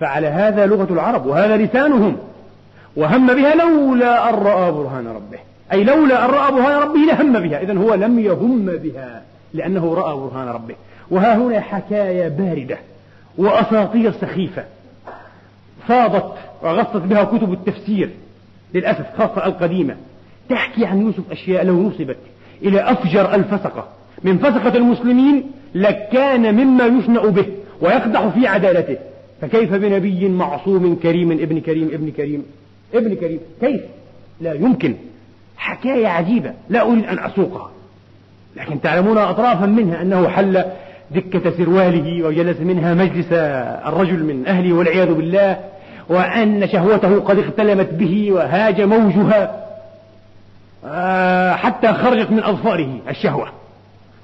[0.00, 2.16] فعلى هذا لغة العرب وهذا لسانهم.
[2.96, 5.38] وهم بها لولا أن رأى برهان ربه.
[5.72, 7.62] أي لولا أن رأى برهان ربه لهم بها.
[7.62, 9.22] إذا هو لم يهم بها
[9.54, 10.74] لأنه رأى برهان ربه.
[11.10, 12.78] وها هنا حكاية باردة
[13.38, 14.64] وأساطير سخيفة.
[15.88, 18.10] فاضت وغصت بها كتب التفسير
[18.74, 19.96] للأسف خاصة القديمة.
[20.48, 22.16] تحكي عن يوسف أشياء لو نسبت
[22.62, 23.88] إلى أفجر الفسقة.
[24.22, 25.44] من فسقة المسلمين
[25.74, 27.46] لكان مما يشنأ به
[27.80, 28.96] ويقدح في عدالته.
[29.40, 32.44] فكيف بنبي معصوم كريم ابن كريم ابن كريم؟
[32.94, 33.80] ابن كريم كيف؟
[34.40, 34.94] لا يمكن.
[35.56, 37.70] حكاية عجيبة لا أريد أن أسوقها.
[38.56, 40.64] لكن تعلمون أطرافا منها أنه حل
[41.10, 43.32] دكة سرواله وجلس منها مجلس
[43.86, 45.58] الرجل من أهله والعياذ بالله
[46.08, 49.64] وأن شهوته قد اختلمت به وهاج موجها
[50.84, 53.48] آه، حتى خرجت من أظفاره الشهوة.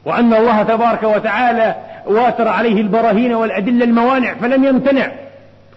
[0.05, 1.75] وأن الله تبارك وتعالى
[2.07, 5.13] واتر عليه البراهين والأدلة الموانع فلم يمتنع.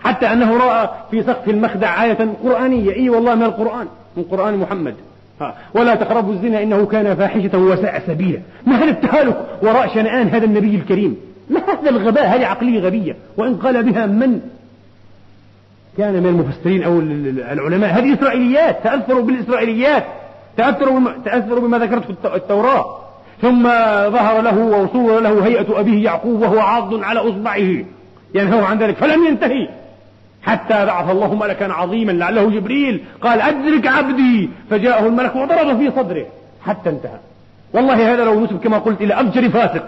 [0.03, 2.95] حتى أنه رأى في سقف المخدع آية قرآنية.
[2.95, 4.95] إي والله من القرآن من قرآن محمد.
[5.41, 5.55] ها.
[5.73, 8.39] ولا تقربوا الزنا إنه كان فاحشة وساء سبيلا.
[8.65, 11.17] ما هذا التهالك؟ وراء شنآن هذا النبي الكريم.
[11.49, 13.15] ما هذا الغباء؟ هذه عقلية غبية.
[13.38, 14.41] وإن قال بها من؟
[15.97, 16.99] كان من المفسرين أو
[17.53, 17.89] العلماء.
[17.89, 18.84] هذه إسرائيليات.
[18.84, 20.03] تأثروا بالإسرائيليات.
[20.57, 23.06] تأثروا تأثروا بما ذكرته التوراة.
[23.41, 23.63] ثم
[24.09, 27.85] ظهر له وصور له هيئة أبيه يعقوب وهو عاض على أصبعه
[28.35, 29.69] ينهى عن ذلك فلم ينتهي.
[30.43, 34.49] حتى بعث الله ملكا عظيما لعله جبريل قال أدرك عبدي.
[34.69, 36.25] فجاءه الملك وضرب في صدره.
[36.65, 37.19] حتى انتهى.
[37.73, 39.83] والله هذا لو نسب كما قلت إلى أفجر فاسق.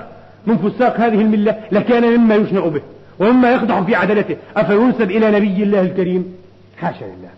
[0.47, 2.81] من فساق هذه الملة لكان مما يشنأ به
[3.19, 4.35] ومما يقدح في عدلته.
[4.57, 6.35] أفينسب إلى نبي الله الكريم؟
[6.77, 7.29] حاشا لله.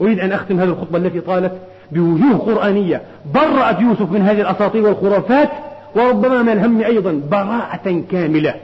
[0.00, 1.52] أريد أن أختم هذه الخطبة التي طالت
[1.92, 3.02] بوجوه قرآنية
[3.34, 5.48] برأت يوسف من هذه الأساطير والخرافات
[5.94, 8.54] وربما من الهم أيضا براءة كاملة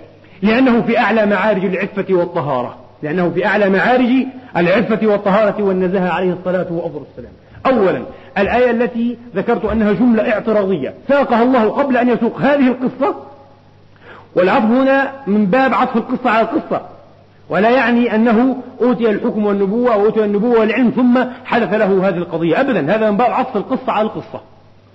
[0.42, 6.66] لأنه في أعلى معارج العفة والطهارة لأنه في أعلى معارج العفة والطهارة والنزاهة عليه الصلاة
[6.70, 7.32] وأفضل السلام.
[7.66, 8.02] أولا
[8.38, 13.14] الآية التي ذكرت أنها جملة اعتراضية ساقها الله قبل أن يسوق هذه القصة
[14.34, 16.80] والعطف هنا من باب عطف القصة على القصة.
[17.48, 22.96] ولا يعني أنه أوتي الحكم والنبوة وأوتي النبوة والعلم ثم حدث له هذه القضية أبدا.
[22.96, 24.40] هذا من باب عطف القصة على القصة.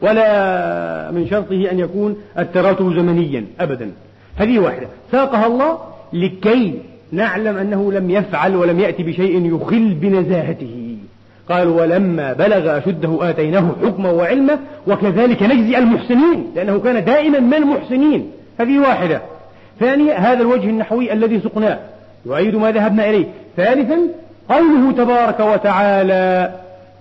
[0.02, 3.92] ولا من شرطه أن يكون التراتب زمنيا أبدا.
[4.38, 4.88] هذه واحدة.
[5.12, 5.78] ساقها الله
[6.14, 6.80] لكي
[7.12, 10.98] نعلم أنه لم يفعل ولم يأتي بشيء يخل بنزاهته.
[11.50, 18.32] قال ولما بلغ أشده آتيناه حكما وعلما وكذلك نجزي المحسنين لأنه كان دائما من المحسنين.
[18.60, 19.22] هذه واحدة.
[19.80, 21.80] ثانية هذا الوجه النحوي الذي سقناه.
[22.26, 23.26] يؤيد ما ذهبنا إليه.
[23.58, 24.00] ثالثا
[24.50, 26.52] قوله تبارك وتعالى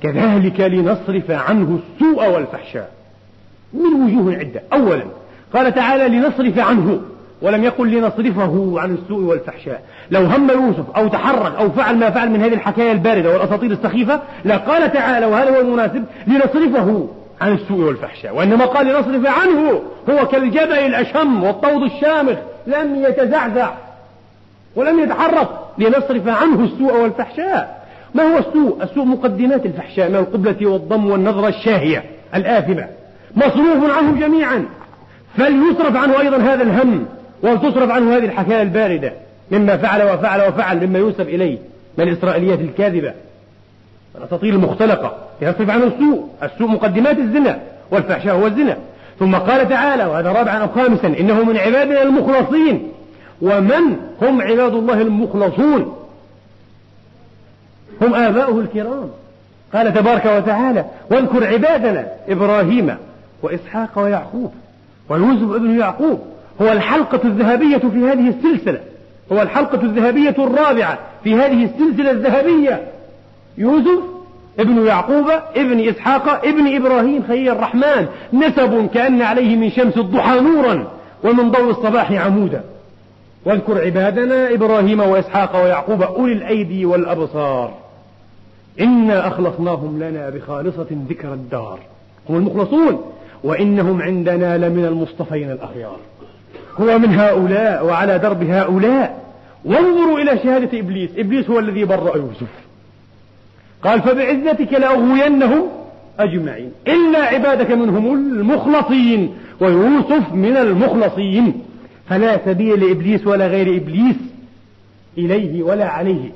[0.02, 2.90] كذلك لنصرف عنه السوء والفحشاء.
[3.72, 5.04] من وجوه عدة أولا
[5.54, 7.00] قال تعالى لنصرف عنه
[7.42, 9.82] ولم يقل لنصرفه عن السوء والفحشاء.
[10.10, 14.20] لو هم يوسف أو تحرك أو فعل ما فعل من هذه الحكاية الباردة والأساطير السخيفة
[14.44, 17.08] لقال تعالى وهذا هو المناسب لنصرفه
[17.40, 18.36] عن السوء والفحشاء.
[18.36, 23.70] وإنما قال لنصرف عنه هو كالجبل الأشم والطود الشامخ لم يتزعزع.
[24.80, 27.86] ولم يتحرك لنصرف عنه السوء والفحشاء.
[28.14, 32.04] ما هو السوء؟ السوء مقدمات الفحشاء من القبلة والضم والنظرة الشاهية
[32.34, 32.86] الآثمة.
[33.36, 34.64] مصروف عنه جميعا.
[35.36, 37.06] فليصرف عنه أيضا هذا الهم
[37.42, 39.12] ولتصرف عنه هذه الحكاية الباردة.
[39.50, 41.58] مما فعل وفعل وفعل مما ينسب إليه
[41.98, 43.12] من الإسرائيليات الكاذبة.
[44.18, 46.28] الأساطير المختلقة يصرف عنه السوء.
[46.42, 47.58] السوء مقدمات الزنا
[47.90, 48.76] والفحشاء هو الزنا.
[49.18, 52.88] ثم قال تعالى وهذا رابعا أو خامسا إنه من عبادنا المخلصين.
[53.42, 55.96] ومن هم عباد الله المخلصون؟
[58.02, 59.10] هم آباؤه الكرام.
[59.74, 62.96] قال تبارك وتعالى واذكر عبادنا إبراهيم
[63.42, 64.52] وإسحاق ويعقوب
[65.08, 66.20] ويوسف ابن يعقوب.
[66.62, 68.80] هو الحلقة الذهبية في هذه السلسلة.
[69.32, 72.82] هو الحلقة الذهبية الرابعة في هذه السلسلة الذهبية.
[73.58, 74.00] يوسف
[74.58, 78.06] ابن يعقوب ابن إسحاق ابن إبراهيم خليل الرحمن.
[78.32, 80.86] نسب كأن عليه من شمس الضحى نورا
[81.24, 82.64] ومن ضوء الصباح عمودا.
[83.44, 87.74] واذكر عبادنا إبراهيم وإسحاق ويعقوب أولي الأيدي والأبصار.
[88.80, 91.78] إنا أخلصناهم لنا بخالصة ذكر الدار.
[92.28, 93.02] هم المخلصون
[93.44, 95.96] وإنهم عندنا لمن المصطفين الأخيار.
[96.80, 99.24] هو من هؤلاء وعلى درب هؤلاء.
[99.64, 101.10] وانظروا إلى شهادة إبليس.
[101.16, 102.50] إبليس هو الذي برأ يوسف.
[103.82, 105.68] قال فبعزتك لأغوينهم
[106.18, 106.72] أجمعين.
[106.88, 109.34] إلا عبادك منهم المخلصين.
[109.60, 111.62] ويوسف من المخلصين.
[112.10, 114.16] فلا سبيل لإبليس ولا غير إبليس
[115.18, 116.30] إليه ولا عليه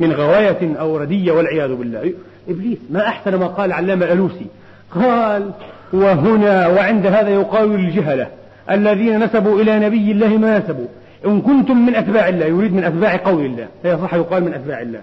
[0.00, 2.12] من غواية أو ردية والعياذ بالله.
[2.48, 4.46] إبليس ما أحسن ما قال علامة الألوسي
[4.94, 5.50] قال
[5.92, 8.26] وهنا وعند هذا يقال للجهلة
[8.70, 10.86] الذين نسبوا إلى نبي الله ما نسبوا.
[11.26, 12.46] إن كنتم من أتباع الله.
[12.46, 13.66] يريد من أتباع قول الله.
[13.84, 15.00] هي صح يقال من أتباع الله.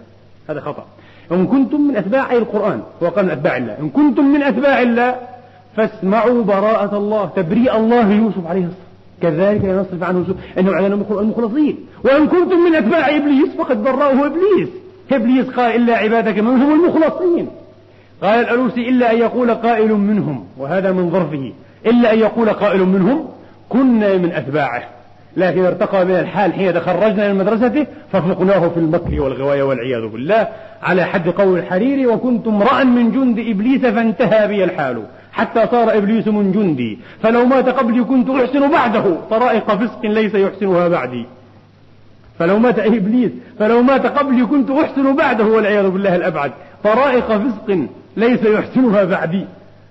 [0.50, 0.86] هذا خطأ.
[1.32, 3.78] إن كنتم من أتباع القرآن وقال من أتباع الله.
[3.80, 5.16] إن كنتم من أتباع الله
[5.76, 8.85] فاسمعوا براءة الله تبريء الله يوسف عليه الصلاة
[9.22, 11.78] كذلك ينصرف عنه يوسف أنه على المخلصين.
[12.04, 14.70] وإن كنتم من أتباع إبليس فقد برأه إبليس.
[15.12, 17.48] إبليس قال إلا عبادك منهم المخلصين.
[18.22, 21.54] قال الألوسي إلا أن يقول قائل منهم وهذا من ظرفه.
[21.86, 23.26] إلا أن يقول قائل منهم
[23.70, 24.84] كنا من أتباعه.
[25.38, 30.48] لكن ارتقى من الحال حين تخرجنا من مدرسته ففقناه في المكر والغواية والعياذ بالله.
[30.84, 35.04] على حد قول الحريري وكنت امرأ من جند إبليس فانتهى بي الحال.
[35.36, 37.00] حتى صار إبليس من جندي.
[37.24, 39.04] فلو مات قبلي كنت أحسن بعده.
[39.30, 41.26] طرائق فسق ليس يحسنها بعدي.
[42.40, 46.52] فلو مات إبليس فلو مات قبلي كنت أحسن بعده والعياذ بالله الأبعد.
[46.84, 49.46] طرائق فسق ليس يحسنها بعدي.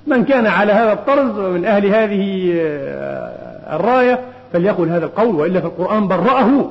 [0.07, 4.20] من كان على هذا الطرز من أهل هذه آه، الراية
[4.53, 6.70] فليقل هذا القول وإلا في القرآن برأه.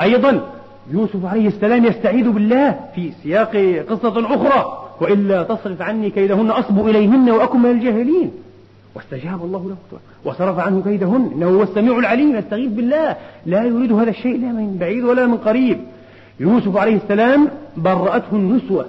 [0.00, 0.40] أيضا
[0.90, 3.56] يوسف عليه السلام يستعيذ بالله في سياق
[3.90, 4.83] قصة أخرى.
[5.00, 8.30] وإلا تصرف عني كيدهن أصب إليهن وأكن من الجاهلين.
[8.94, 9.98] واستجاب الله له.
[10.24, 11.30] وصرف عنه كيدهن.
[11.36, 12.36] إنه هو السميع العليم.
[12.36, 13.16] يستغيث بالله.
[13.46, 15.78] لا يريد هذا الشيء لا من بعيد ولا من قريب.
[16.40, 18.86] يوسف عليه السلام برأته النسوة.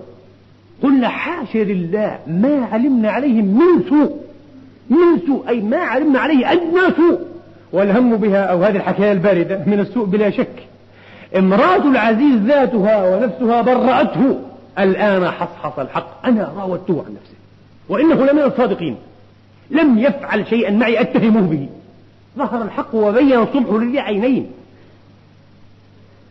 [0.83, 2.19] قلنا حاشا لله.
[2.27, 4.15] ما علمنا عليه من سوء.
[4.89, 5.49] من سوء.
[5.49, 7.19] أي ما علمنا عليه أدنى سوء.
[7.73, 10.67] والهم بها أو هذه الحكاية الباردة من السوء بلا شك.
[11.37, 14.39] امرأة العزيز ذاتها ونفسها برأته.
[14.79, 16.25] الآن حصحص الحق.
[16.25, 17.35] أنا راودته عن نفسه
[17.89, 18.95] وإنه لمن الصادقين.
[19.71, 21.69] لم يفعل شيئا معي أتهمه به.
[22.37, 24.51] ظهر الحق وبين الصبح لذي عينين.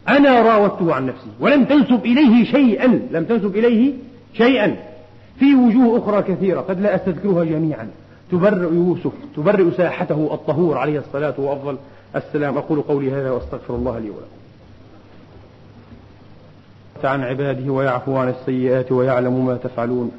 [0.09, 1.29] أنا راودته عن نفسي.
[1.41, 2.87] ولم تنسب إليه شيئا.
[3.11, 3.93] لم تنسب إليه
[4.35, 4.77] شيئا.
[5.39, 6.61] في وجوه أخرى كثيرة.
[6.61, 7.89] قد لا أستذكرها جميعا.
[8.33, 9.13] تبرئ يوسف.
[9.37, 11.77] تبرئ ساحته الطهور عليه الصلاة وأفضل
[12.17, 12.59] السلام.
[12.59, 14.44] أقول قولي هذا وأستغفر الله لي ولكم.
[17.05, 20.11] عن عباده ويعفو عن السيئات ويعلم ما تفعلون.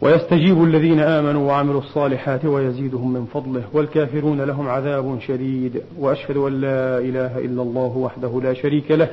[0.00, 3.62] ويستجيب الذين آمنوا وعملوا الصالحات ويزيدهم من فضله.
[3.72, 5.82] والكافرون لهم عذاب شديد.
[5.98, 9.08] وأشهد أن لا إله إلا الله وحده لا شريك له.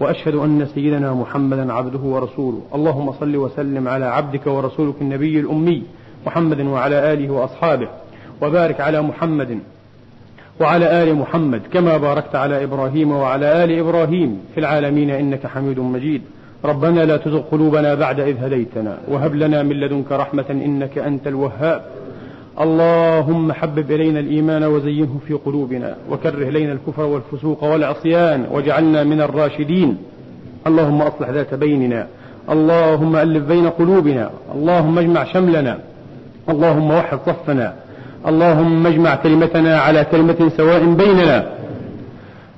[0.00, 2.60] وأشهد أن سيدنا محمدا عبده ورسوله.
[2.74, 5.82] اللهم صل وسلم على عبدك ورسولك النبي الأمي
[6.26, 7.88] محمد وعلى آله وأصحابه.
[8.42, 9.58] وبارك على محمد
[10.60, 16.22] وعلى آل محمد كما باركت على إبراهيم وعلى آل إبراهيم في العالمين إنك حميد مجيد.
[16.64, 21.82] ربنا لا تزغ قلوبنا بعد إذ هديتنا وهب لنا من لدنك رحمة إنك أنت الوهاب.
[22.60, 29.96] اللهم حبب إلينا الإيمان وزينه في قلوبنا وكره إلينا الكفر والفسوق والعصيان واجعلنا من الراشدين.
[30.66, 32.06] اللهم أصلح ذات بيننا.
[32.50, 34.30] اللهم ألف بين قلوبنا.
[34.54, 35.78] اللهم اجمع شملنا.
[36.48, 37.74] اللهم وحد صفنا.
[38.26, 41.38] اللهم اجمع كلمتنا على كلمة سواء بيننا.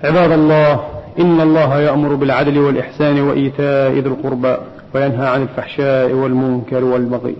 [0.04, 0.80] عباد الله
[1.18, 4.56] إن الله يأمر بالعدل والإحسان وإيتاء ذي القربى
[4.94, 7.36] وينهى عن الفحشاء والمنكر والبغي.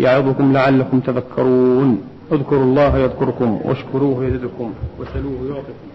[0.00, 2.02] يعظكم لعلكم تذكرون.
[2.32, 5.88] اذكروا الله يذكركم واشكروه يزدكم وسلوه يعطكم